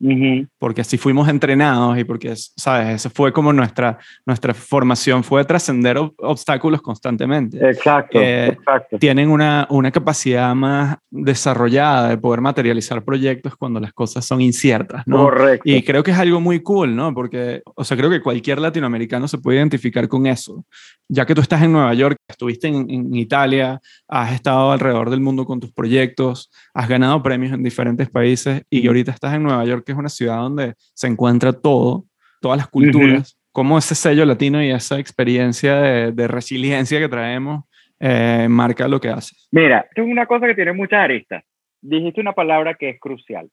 [0.58, 2.96] porque así fuimos entrenados y porque, ¿sabes?
[2.96, 7.58] Esa fue como nuestra, nuestra formación, fue trascender obstáculos constantemente.
[7.70, 8.98] Exacto, eh, exacto.
[8.98, 15.04] Tienen una, una capacidad más desarrollada de poder materializar proyectos cuando las cosas son inciertas,
[15.06, 15.26] ¿no?
[15.26, 15.70] Correcto.
[15.70, 17.14] Y creo que es algo muy cool, ¿no?
[17.14, 20.66] Porque, o sea, creo que cualquier latinoamericano se puede identificar con eso.
[21.08, 25.22] Ya que tú estás en Nueva York, estuviste en, en Italia, has estado alrededor del
[25.22, 29.66] mundo con tus proyectos, has ganado premios en diferentes países y ahorita estás en Nueva
[29.66, 32.06] York, que es una ciudad donde se encuentra todo,
[32.42, 33.38] todas las culturas.
[33.52, 35.76] ¿Cómo ese sello latino y esa experiencia
[36.12, 37.66] de, resiliencia que traemos
[38.00, 39.48] eh, marca lo que haces?
[39.52, 41.44] Mira, es una cosa que tiene muchas aristas.
[41.82, 43.50] Dijiste una palabra que es crucial,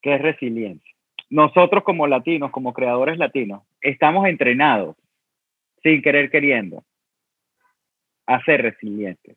[0.00, 0.90] que es resiliencia.
[1.28, 4.96] Nosotros como latinos, como creadores latinos, estamos entrenados,
[5.82, 6.84] sin querer queriendo,
[8.26, 9.36] a ser resilientes.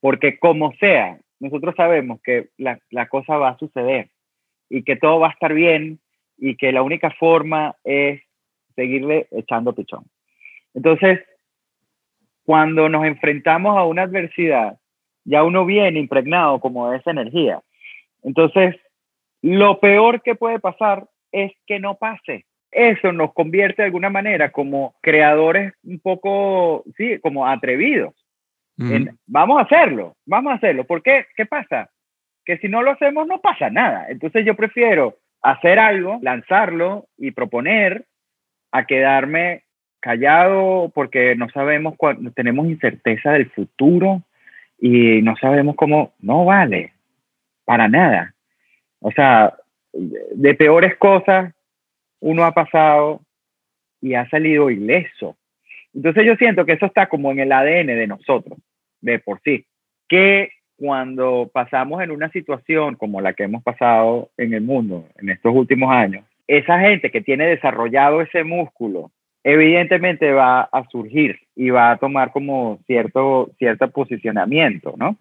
[0.00, 4.10] Porque como sea, nosotros sabemos que la, cosa va a suceder
[4.68, 6.00] y que todo va a estar bien
[6.36, 8.20] y que la única forma es
[8.74, 10.04] seguirle echando pichón.
[10.74, 11.20] Entonces,
[12.44, 14.78] cuando nos enfrentamos a una adversidad,
[15.24, 17.60] ya uno viene impregnado como de esa energía.
[18.22, 18.76] Entonces,
[19.42, 22.46] lo peor que puede pasar es que no pase.
[22.70, 28.14] Eso nos convierte de alguna manera como creadores un poco, sí, como atrevidos
[29.26, 30.84] vamos a hacerlo, vamos a hacerlo.
[30.84, 31.26] ¿Por qué?
[31.36, 31.90] ¿Qué pasa?
[32.44, 34.06] Que si no lo hacemos no pasa nada.
[34.08, 38.04] Entonces yo prefiero hacer algo, lanzarlo y proponer
[38.70, 39.64] a quedarme
[40.00, 44.22] callado porque no sabemos cuándo tenemos incerteza del futuro
[44.80, 46.92] y no sabemos cómo, no vale,
[47.64, 48.34] para nada.
[49.00, 49.54] O sea,
[49.92, 51.52] de peores cosas
[52.20, 53.20] uno ha pasado
[54.00, 55.36] y ha salido ileso.
[55.94, 58.58] Entonces yo siento que eso está como en el ADN de nosotros
[59.00, 59.64] de por sí,
[60.08, 65.30] que cuando pasamos en una situación como la que hemos pasado en el mundo en
[65.30, 69.10] estos últimos años, esa gente que tiene desarrollado ese músculo,
[69.44, 75.16] evidentemente va a surgir y va a tomar como cierto, cierto posicionamiento, ¿no?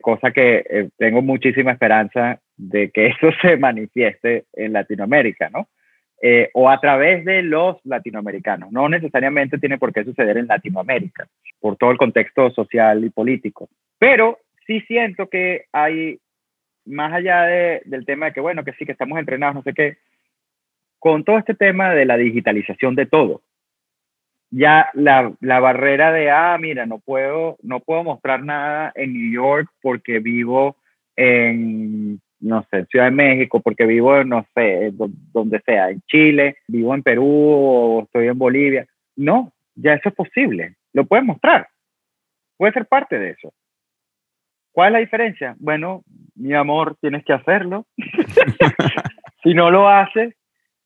[0.00, 5.68] Cosa que eh, tengo muchísima esperanza de que eso se manifieste en Latinoamérica, ¿no?
[6.24, 8.70] Eh, o a través de los latinoamericanos.
[8.70, 11.26] No necesariamente tiene por qué suceder en Latinoamérica,
[11.58, 13.68] por todo el contexto social y político.
[13.98, 16.20] Pero sí siento que hay,
[16.84, 17.42] más allá
[17.84, 19.96] del tema de que, bueno, que sí, que estamos entrenados, no sé qué,
[21.00, 23.42] con todo este tema de la digitalización de todo,
[24.50, 29.32] ya la, la, barrera de, ah, mira, no puedo, no puedo mostrar nada en New
[29.32, 30.76] York porque vivo
[31.16, 36.56] en no sé, en Ciudad de México, porque vivo, no sé, donde sea, en Chile,
[36.68, 38.86] vivo en Perú o estoy en Bolivia.
[39.16, 41.68] No, ya eso es posible, lo puedes mostrar,
[42.56, 43.52] puede ser parte de eso.
[44.72, 45.54] ¿Cuál es la diferencia?
[45.58, 46.02] Bueno,
[46.34, 47.86] mi amor, tienes que hacerlo.
[49.42, 50.34] si no lo haces,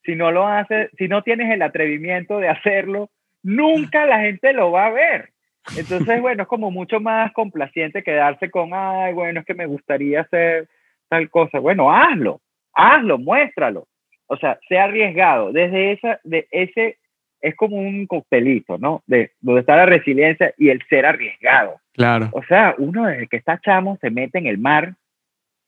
[0.04, 3.10] si no lo haces, si no tienes el atrevimiento de hacerlo,
[3.42, 5.30] nunca la gente lo va a ver.
[5.76, 10.22] Entonces, bueno, es como mucho más complaciente quedarse con, ay, bueno, es que me gustaría
[10.22, 10.68] hacer
[11.08, 11.58] tal cosa.
[11.58, 12.40] Bueno, hazlo,
[12.72, 13.86] hazlo, muéstralo.
[14.26, 15.52] O sea, sea arriesgado.
[15.52, 16.98] Desde esa, de ese,
[17.40, 19.02] es como un coctelito, ¿no?
[19.06, 21.80] De donde está la resiliencia y el ser arriesgado.
[21.92, 22.28] Claro.
[22.32, 24.94] O sea, uno desde que está chamo se mete en el mar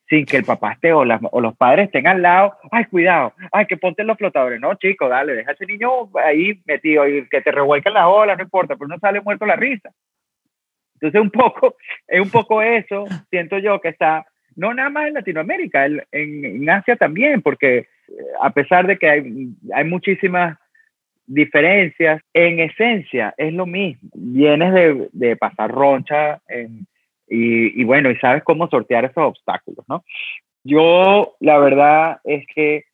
[0.09, 2.55] sin que el papá esté o, o los padres estén al lado.
[2.71, 4.61] Ay, cuidado, ay, que ponte los flotadores.
[4.61, 8.37] No, chico, dale, deja a ese niño ahí metido y que te revuelquen las olas,
[8.37, 9.91] no importa, pero no sale muerto la risa.
[10.95, 14.27] Entonces, un poco, es un poco eso, siento yo, que está,
[14.59, 17.87] no nada más en Latinoamérica, en, en Asia también, porque eh,
[18.43, 20.59] a pesar de que hay, hay muchísimas
[21.27, 24.11] diferencias, en esencia es lo mismo.
[24.15, 26.41] Vienes de, de pasar roncha
[27.29, 30.03] y, y, bueno, y sabes cómo sortear esos obstáculos, ¿no?
[30.65, 32.85] Yo, la verdad es que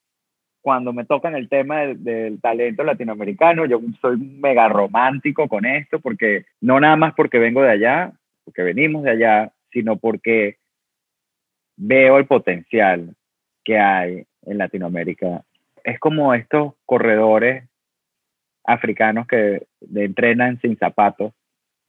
[0.61, 5.98] cuando me tocan el tema del, del, talento latinoamericano, yo soy mega romántico con esto,
[5.98, 8.12] porque no nada más porque vengo de allá,
[8.44, 10.59] porque venimos de allá, sino porque
[11.76, 13.14] veo el potencial
[13.64, 15.42] que hay en Latinoamérica.
[15.82, 17.64] Es como estos corredores
[18.64, 21.32] africanos que entrenan sin zapatos.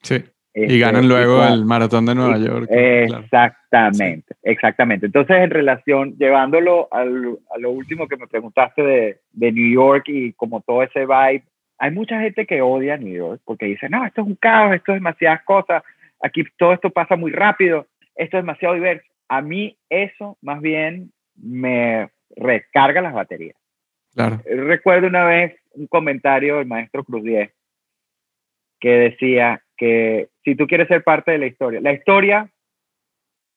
[0.02, 0.22] Sí.
[0.56, 2.66] Este, y ganan luego el maratón de Nueva y, York.
[2.70, 4.40] Exactamente, claro.
[4.42, 5.06] exactamente.
[5.06, 10.04] Entonces, en relación, llevándolo al, a lo último que me preguntaste de, de, New York
[10.06, 11.44] y como todo ese vibe,
[11.76, 14.92] hay mucha gente que odia New York porque dice, no, esto es un caos, esto
[14.92, 15.82] es demasiadas cosas,
[16.22, 19.06] aquí todo esto pasa muy rápido, esto es demasiado diverso.
[19.28, 23.56] A mí eso más bien me recarga las baterías.
[24.14, 24.40] Claro.
[24.44, 27.52] Recuerdo una vez un comentario del maestro Cruz Diez
[28.80, 32.50] que decía que si tú quieres ser parte de la historia, la historia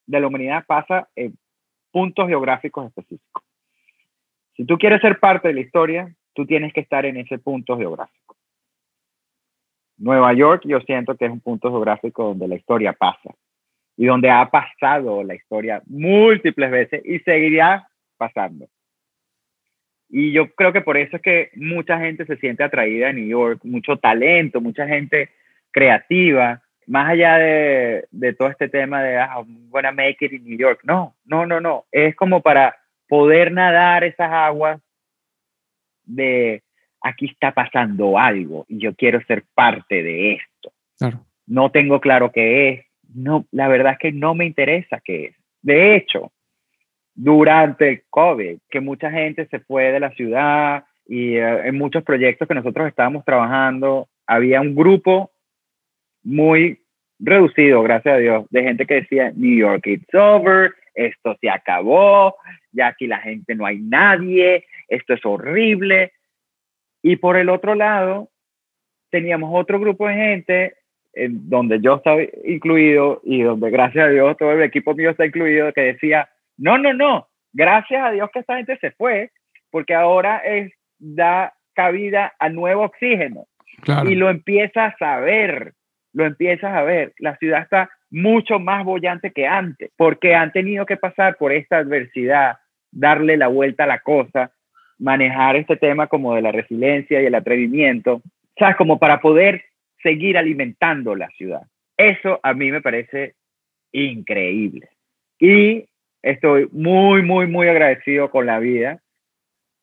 [0.05, 1.38] de la humanidad pasa en
[1.91, 3.43] puntos geográficos específicos.
[4.55, 7.77] Si tú quieres ser parte de la historia, tú tienes que estar en ese punto
[7.77, 8.36] geográfico.
[9.97, 13.36] Nueva York yo siento que es un punto geográfico donde la historia pasa
[13.99, 17.85] y donde ha pasado la historia múltiples veces y seguirá
[18.17, 18.69] pasando.
[20.07, 23.27] Y yo creo que por eso es que mucha gente se siente atraída a New
[23.27, 25.31] York, mucho talento, mucha gente
[25.71, 30.45] creativa, más allá de, de todo este tema de, ah, I'm gonna make it in
[30.45, 30.79] New York.
[30.83, 31.83] No, no, no, no.
[31.91, 32.77] Es como para
[33.09, 34.79] poder nadar esas aguas
[36.05, 36.63] de,
[37.01, 40.71] aquí está pasando algo y yo quiero ser parte de esto.
[40.97, 41.25] Claro.
[41.47, 42.88] No tengo claro qué es.
[43.13, 45.36] No, la verdad es que no me interesa qué es.
[45.62, 46.32] De hecho,
[47.13, 52.04] durante el COVID, que mucha gente se fue de la ciudad y uh, en muchos
[52.04, 55.32] proyectos que nosotros estábamos trabajando, había un grupo
[56.24, 56.82] muy
[57.19, 62.36] reducido, gracias a Dios, de gente que decía, New York it's over, esto se acabó,
[62.72, 66.13] ya aquí la gente no hay nadie, esto es horrible.
[67.02, 68.30] Y por el otro lado,
[69.10, 70.76] teníamos otro grupo de gente
[71.13, 75.26] en donde yo estaba incluido y donde gracias a Dios todo el equipo mío está
[75.26, 79.32] incluido, que decía, no, no, no, gracias a Dios que esta gente se fue,
[79.72, 83.45] porque ahora es, da cabida a nuevo oxígeno.
[83.82, 84.10] Claro.
[84.10, 85.74] Y lo empiezas a ver,
[86.13, 87.13] lo empiezas a ver.
[87.19, 91.78] La ciudad está mucho más bollante que antes, porque han tenido que pasar por esta
[91.78, 92.58] adversidad,
[92.91, 94.52] darle la vuelta a la cosa,
[94.98, 98.22] manejar este tema como de la resiliencia y el atrevimiento,
[98.58, 98.76] ¿sabes?
[98.76, 99.63] Como para poder
[100.01, 101.62] seguir alimentando la ciudad.
[101.97, 103.35] Eso a mí me parece
[103.91, 104.89] increíble.
[105.39, 105.85] Y
[106.21, 109.01] estoy muy, muy, muy agradecido con la vida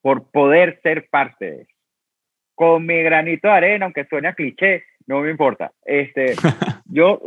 [0.02, 1.72] por poder ser parte de eso.
[2.54, 5.72] Con mi granito de arena, aunque suene a cliché, no me importa.
[5.84, 6.34] Este,
[6.86, 7.20] yo,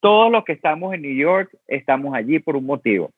[0.00, 3.10] todos los que estamos en New York, estamos allí por un motivo.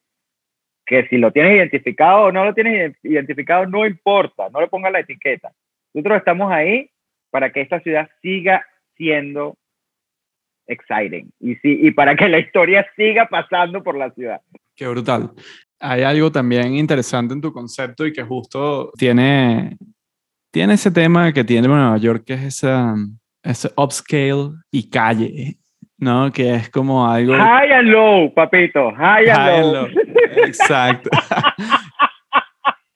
[0.85, 4.91] Que si lo tienes identificado o no lo tienes identificado, no importa, no le pongas
[4.91, 5.51] la etiqueta.
[5.93, 6.89] Nosotros estamos ahí
[7.29, 8.65] para que esta ciudad siga
[8.99, 9.55] siendo
[10.67, 14.41] exciting y, sí, y para que la historia siga pasando por la ciudad.
[14.75, 15.31] Qué brutal.
[15.79, 19.77] Hay algo también interesante en tu concepto y que justo tiene,
[20.51, 22.93] tiene ese tema que tiene Nueva York, que es esa,
[23.41, 25.57] ese upscale y calle,
[25.97, 26.31] ¿no?
[26.31, 27.33] Que es como algo...
[27.33, 29.85] High and low, papito, high and, high low.
[29.85, 30.45] and low.
[30.45, 31.09] Exacto.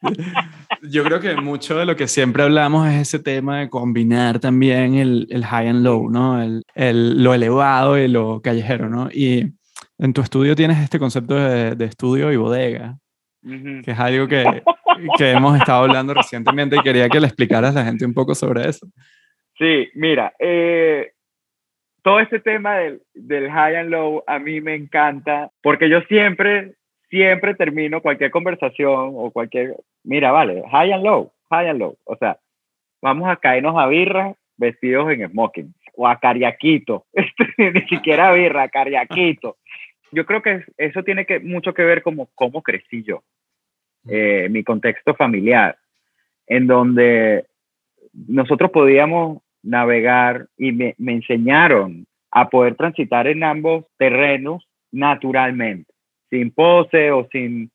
[0.90, 4.94] Yo creo que mucho de lo que siempre hablamos es ese tema de combinar también
[4.94, 6.42] el, el high and low, ¿no?
[6.42, 9.08] El, el, lo elevado y lo callejero, ¿no?
[9.10, 9.54] Y
[9.98, 12.96] en tu estudio tienes este concepto de, de estudio y bodega,
[13.44, 13.84] uh -huh.
[13.84, 14.44] que es algo que,
[15.16, 18.34] que hemos estado hablando recientemente y quería que le explicaras a la gente un poco
[18.34, 18.86] sobre eso.
[19.56, 21.12] Sí, mira, eh,
[22.02, 26.74] todo este tema del, del high and low a mí me encanta porque yo siempre,
[27.14, 32.16] siempre termino cualquier conversación o cualquier, mira, vale, high and low, high and low, o
[32.16, 32.38] sea,
[33.00, 37.06] vamos a caernos a birra vestidos en smoking o a cariaquito,
[37.56, 39.58] ni siquiera birra, cariaquito.
[40.10, 43.22] Yo creo que eso tiene que, mucho que ver con cómo crecí yo,
[44.08, 45.78] eh, mi contexto familiar,
[46.48, 47.46] en donde
[48.12, 55.93] nosotros podíamos navegar y me, me enseñaron a poder transitar en ambos terrenos naturalmente,
[56.34, 57.70] sin pose o sin,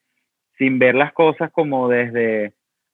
[0.57, 2.53] sin ver las cosas como desde,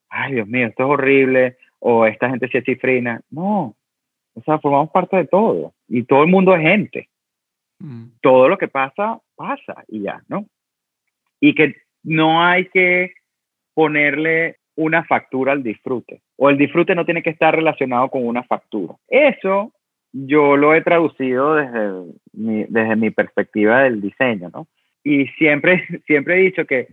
[0.10, 3.22] ay Dios mío, esto es horrible, o esta gente sí es cifrina.
[3.32, 3.76] No,
[4.36, 7.10] o sea, formamos parte de todo y todo el mundo es gente.
[7.80, 8.06] Mm.
[8.22, 10.46] Todo lo que pasa, pasa y ya, ¿no?
[11.40, 13.14] Y que no hay que
[13.74, 18.44] ponerle una factura al disfrute o el disfrute no tiene que estar relacionado con una
[18.44, 18.94] factura.
[19.08, 19.74] Eso
[20.12, 24.68] yo lo he traducido desde mi, desde mi perspectiva del diseño, ¿no?
[25.06, 26.90] Y siempre, siempre he dicho que,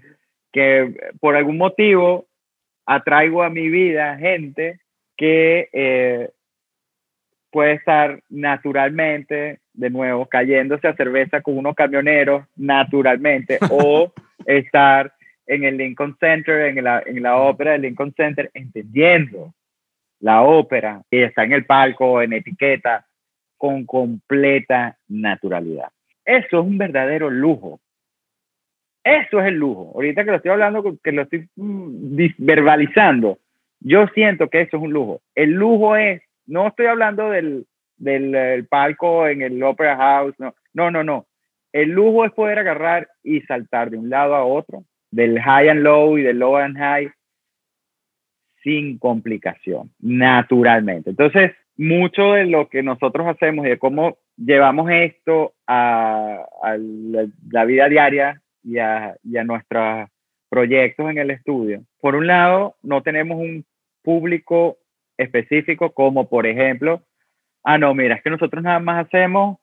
[0.52, 2.28] que por algún motivo
[2.86, 4.78] atraigo a mi vida gente
[5.16, 6.30] que eh,
[7.50, 14.12] puede estar naturalmente, de nuevo, cayéndose a cerveza con unos camioneros naturalmente, o
[14.46, 15.12] estar
[15.46, 19.54] en el Lincoln Center, en la, en la ópera del Lincoln Center, entendiendo
[20.20, 23.06] la ópera y está en el palco, en etiqueta,
[23.56, 25.88] con completa naturalidad.
[26.24, 27.80] Eso es un verdadero lujo.
[29.04, 29.92] Eso es el lujo.
[29.94, 33.38] Ahorita que lo estoy hablando, que lo estoy mm, verbalizando,
[33.80, 35.20] yo siento que eso es un lujo.
[35.34, 40.90] El lujo es, no estoy hablando del, del palco en el Opera House, no, no,
[40.90, 41.26] no, no.
[41.72, 45.80] El lujo es poder agarrar y saltar de un lado a otro, del high and
[45.80, 47.10] low y del low and high,
[48.62, 51.10] sin complicación, naturalmente.
[51.10, 56.46] Entonces, mucho de lo que nosotros hacemos y de cómo llevamos esto a,
[57.50, 60.08] la, vida diaria y a, y a nuestros
[60.48, 61.82] proyectos en el estudio.
[62.00, 63.64] Por un lado, no tenemos un
[64.02, 64.78] público
[65.16, 67.02] específico como, por ejemplo,
[67.64, 69.58] ah, no, mira, es que nosotros nada más hacemos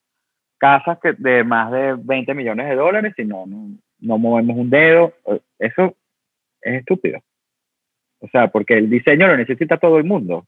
[0.58, 3.70] casas que de más de 20 millones de dólares y no, no,
[4.00, 5.14] no movemos un dedo.
[5.58, 5.96] Eso
[6.62, 7.20] es estúpido.
[8.20, 10.46] O sea, porque el diseño lo necesita todo el mundo.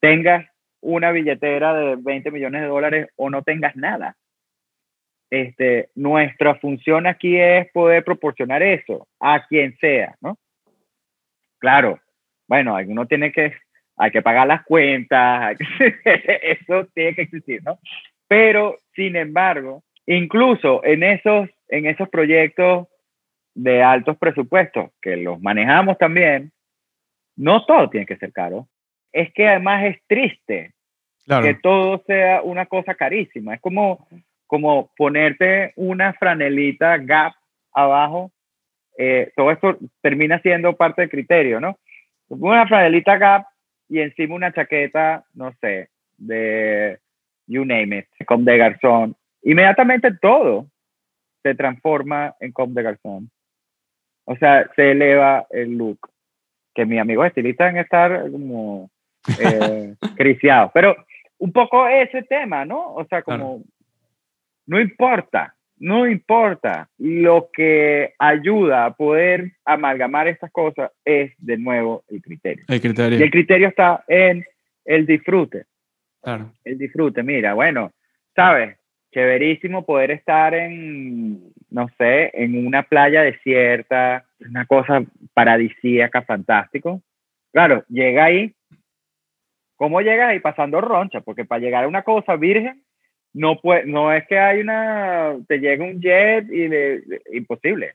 [0.00, 0.46] Tengas
[0.80, 4.16] una billetera de 20 millones de dólares o no tengas nada.
[5.30, 10.36] Este, nuestra función aquí es poder proporcionar eso a quien sea, ¿no?
[11.58, 12.00] Claro,
[12.48, 13.54] bueno, uno tiene que,
[13.96, 15.56] hay que pagar las cuentas,
[16.04, 17.78] eso tiene que existir, ¿no?
[18.26, 22.88] Pero, sin embargo, incluso en esos, en esos proyectos
[23.54, 26.50] de altos presupuestos, que los manejamos también,
[27.36, 28.68] no todo tiene que ser caro.
[29.12, 30.72] Es que además es triste
[31.26, 33.54] que todo sea una cosa carísima.
[33.54, 34.08] Es como,
[34.50, 37.34] como ponerte una franelita Gap
[37.72, 38.32] abajo.
[38.98, 41.78] Eh, todo esto termina siendo parte del criterio, ¿no?
[42.28, 43.46] Una franelita Gap
[43.88, 46.98] y encima una chaqueta, no sé, de
[47.46, 49.14] you name it, com de garzón.
[49.44, 50.66] Inmediatamente todo
[51.44, 53.30] se transforma en com de garzón.
[54.24, 56.10] O sea, se eleva el look.
[56.74, 58.90] Que mis amigos estilistas deben estar como
[59.38, 60.72] eh, criciados.
[60.74, 60.96] Pero
[61.38, 62.94] un poco ese tema, ¿no?
[62.94, 63.62] O sea, como
[64.66, 66.88] no importa, no importa.
[66.98, 72.64] Lo que ayuda a poder amalgamar estas cosas es, de nuevo, el criterio.
[72.68, 73.18] El criterio.
[73.18, 74.44] Y el criterio está en
[74.84, 75.64] el disfrute.
[76.22, 76.52] Claro.
[76.64, 77.92] El disfrute, mira, bueno,
[78.36, 78.76] ¿sabes?
[79.12, 85.02] Chéverísimo poder estar en, no sé, en una playa desierta, una cosa
[85.34, 87.02] paradisíaca, fantástico.
[87.52, 88.54] Claro, llega ahí.
[89.76, 90.40] ¿Cómo llegas ahí?
[90.40, 92.82] Pasando roncha, porque para llegar a una cosa virgen,
[93.32, 97.02] no, puede, no es que hay una, te llega un jet y de,
[97.32, 97.94] imposible.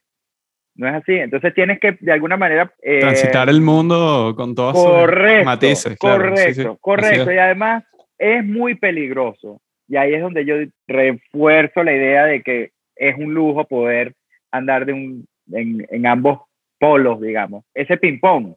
[0.76, 1.14] No es así.
[1.14, 2.74] Entonces tienes que, de alguna manera...
[2.82, 5.98] Eh, Transitar el mundo con todos correcto, matices.
[5.98, 7.32] correcto, correcto.
[7.32, 7.84] Y además
[8.18, 9.62] es muy peligroso.
[9.88, 10.56] Y ahí es donde yo
[10.88, 14.16] refuerzo la idea de que es un lujo poder
[14.52, 16.42] andar de un, en, en ambos
[16.80, 17.64] polos, digamos.
[17.74, 18.56] Ese ping-pong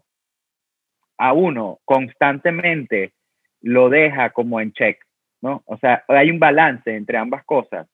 [1.19, 3.13] a uno constantemente
[3.61, 4.99] lo deja como en check
[5.41, 5.63] ¿no?
[5.67, 7.87] O sea, hay un balance entre ambas cosas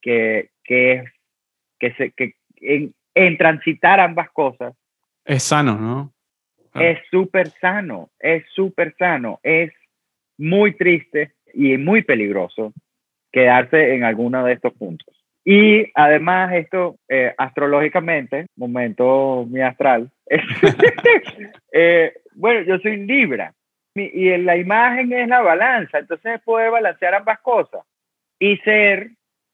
[0.00, 1.10] que, que es,
[1.78, 4.74] que, se, que en, en transitar ambas cosas.
[5.24, 6.12] Es sano, ¿no?
[6.74, 9.72] Es súper sano, es súper sano, es
[10.36, 12.72] muy triste y muy peligroso
[13.32, 15.14] quedarse en alguno de estos puntos.
[15.44, 20.10] Y además esto, eh, astrológicamente, momento mi astral,
[21.72, 23.54] eh, bueno, yo soy Libra,
[23.98, 27.82] y la imagen es la balanza, entonces es poder balancear ambas cosas
[28.38, 29.10] y ser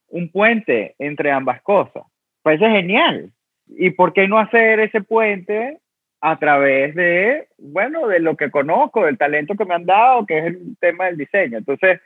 [0.08, 2.04] un puente entre ambas cosas.
[2.42, 3.32] Parece genial.
[3.66, 5.78] ¿Y por qué no hacer ese puente
[6.26, 10.38] a través de, bueno, de lo que conozco, del talento que me han dado, que
[10.38, 11.58] es el tema del diseño.
[11.58, 12.00] Entonces,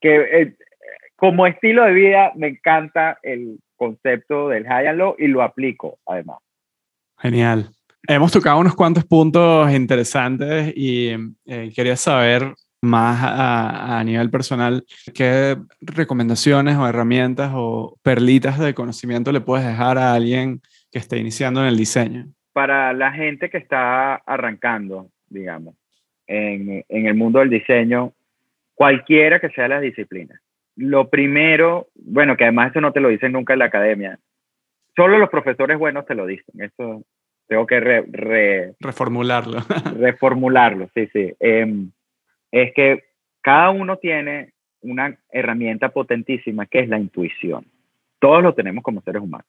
[0.00, 0.54] que eh,
[1.16, 5.98] como estilo de vida me encanta el concepto del high and low y lo aplico
[6.06, 6.38] además.
[7.18, 7.66] Genial.
[8.08, 11.10] Hemos tocado unos cuantos puntos interesantes y
[11.46, 14.84] eh, quería saber más a, nivel personal,
[15.14, 21.18] ¿qué recomendaciones o herramientas o perlitas de conocimiento le puedes dejar a alguien que esté
[21.18, 22.26] iniciando en el diseño?
[22.52, 25.76] Para la gente que está arrancando, digamos,
[26.26, 28.12] en, en el mundo del diseño,
[28.74, 30.40] cualquiera que sea la disciplina.
[30.74, 34.18] Lo primero, bueno, que además eso no te lo dicen nunca en la academia,
[34.96, 37.04] solo los profesores buenos te lo dicen, eso
[37.52, 37.80] tengo que
[38.80, 39.58] reformularlo.
[39.98, 41.34] reformularlo, sí, sí.
[41.38, 41.90] Em,
[42.50, 43.04] es que
[43.42, 47.66] cada uno tiene una herramienta potentísima que es la intuición.
[48.18, 49.46] Todos lo tenemos como seres humanos.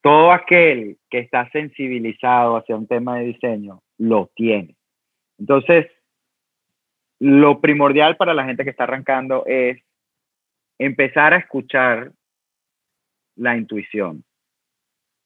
[0.00, 4.76] Todo aquel que está sensibilizado hacia un tema de diseño lo tiene.
[5.40, 5.86] Entonces,
[7.18, 9.82] lo primordial para la gente que está arrancando es
[10.78, 12.12] empezar a escuchar
[13.34, 14.22] la intuición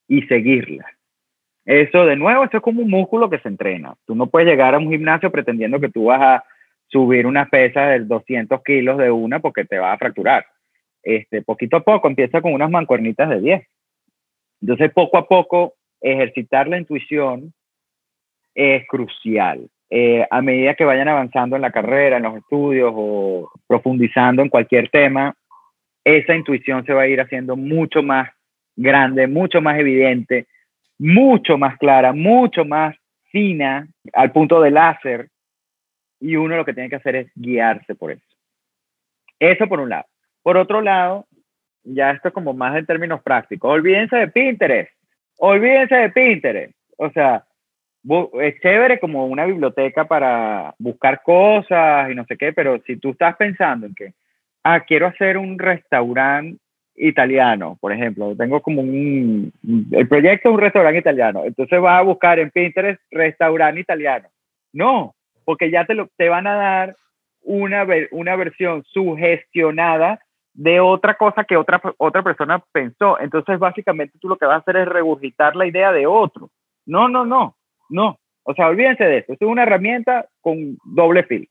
[0.09, 0.87] y seguirla.
[1.65, 3.95] Eso, de nuevo, eso es como un músculo que se entrena.
[4.07, 6.45] Tú no puedes llegar a un gimnasio pretendiendo que tú vas a
[6.89, 10.45] subir una pesa de 200 kilos de una porque te va a fracturar.
[11.03, 13.67] Este, poquito a poco empieza con unas mancuernitas de 10.
[14.61, 17.53] Entonces, poco a poco, ejercitar la intuición
[18.55, 19.69] es crucial.
[19.91, 24.49] Eh, a medida que vayan avanzando en la carrera, en los estudios o profundizando en
[24.49, 25.35] cualquier tema,
[26.05, 28.31] esa intuición se va a ir haciendo mucho más
[28.77, 30.47] grande, mucho más evidente,
[31.03, 32.95] mucho más clara, mucho más
[33.33, 35.31] fina, al punto de láser,
[36.21, 38.25] y uno lo que tiene que hacer es guiarse por eso.
[39.41, 40.05] Eso por un lado.
[40.45, 41.27] Por otro lado,
[41.83, 44.93] ya esto es como más en términos prácticos, olvídense de Pinterest,
[45.39, 46.75] olvídense de Pinterest.
[46.97, 47.45] O sea,
[48.41, 53.11] es chévere como una biblioteca para buscar cosas y no sé qué, pero si tú
[53.11, 54.13] estás pensando en que,
[54.63, 56.62] ah, quiero hacer un restaurante
[56.95, 58.37] italiano, por ejemplo.
[58.37, 59.53] Tengo como un,
[59.93, 61.45] el proyecto es un restaurante italiano.
[61.45, 64.29] Entonces vas a buscar en Pinterest restaurante italiano.
[64.73, 65.15] No,
[65.45, 66.97] porque ya te, lo, te van a dar
[67.43, 70.21] una, una versión sugestionada
[70.55, 73.19] de otra cosa que otra, otra persona pensó.
[73.21, 76.51] Entonces básicamente tú lo que vas a hacer es regurgitar la idea de otro.
[76.87, 77.57] No, no, no,
[77.89, 78.19] no.
[78.45, 79.33] O sea, olvídense de eso.
[79.33, 81.47] Esto es una herramienta con doble filo.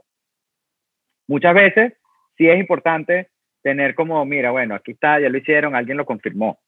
[1.27, 1.93] Muchas veces
[2.37, 3.29] sí es importante
[3.61, 6.59] tener como, mira, bueno, aquí está, ya lo hicieron, alguien lo confirmó,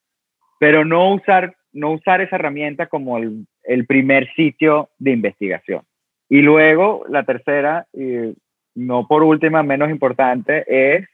[0.59, 3.47] pero no usar, no usar esa herramienta como el,
[3.87, 5.83] primer sitio de investigación.
[6.29, 8.35] Y luego, la tercera, y
[8.75, 11.07] no por última, menos importante, es,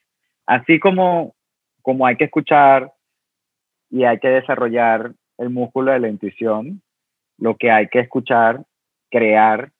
[0.45, 1.35] así como,
[1.81, 2.91] como hay que escuchar
[3.89, 6.81] y hay que desarrollar el músculo de la intuición,
[7.37, 8.63] lo que hay que escuchar,
[9.09, 9.71] crear,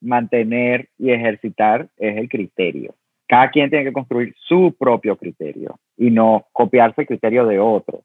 [0.00, 2.94] mantener y ejercitar es el criterio.
[3.28, 8.02] Cada quien tiene que construir su propio criterio y no copiarse el criterio de otro.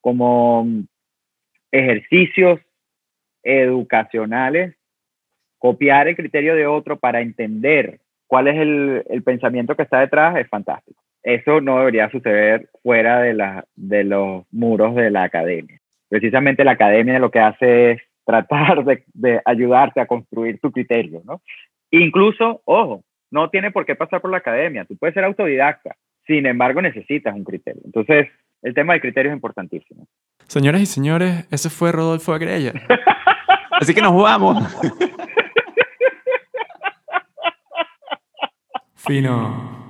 [0.00, 0.66] Como
[1.70, 2.58] ejercicios
[3.42, 4.74] educacionales,
[5.58, 10.48] copiar el criterio de otro para entender cuál es el, pensamiento que está detrás es
[10.48, 11.02] fantástico.
[11.22, 15.78] Eso no debería suceder fuera de, la, de los muros de la academia.
[16.08, 21.20] Precisamente la academia lo que hace es tratar de, de ayudarte a construir tu criterio,
[21.24, 21.42] ¿no?
[21.90, 26.46] Incluso, ojo, no tiene por qué pasar por la academia, tú puedes ser autodidacta, sin
[26.46, 27.82] embargo necesitas un criterio.
[27.84, 28.28] Entonces,
[28.62, 30.06] el tema del criterio es importantísimo.
[30.46, 32.72] Señoras y señores, ese fue Rodolfo Agrella.
[33.72, 34.62] Así que nos vamos.
[38.94, 39.81] Fino.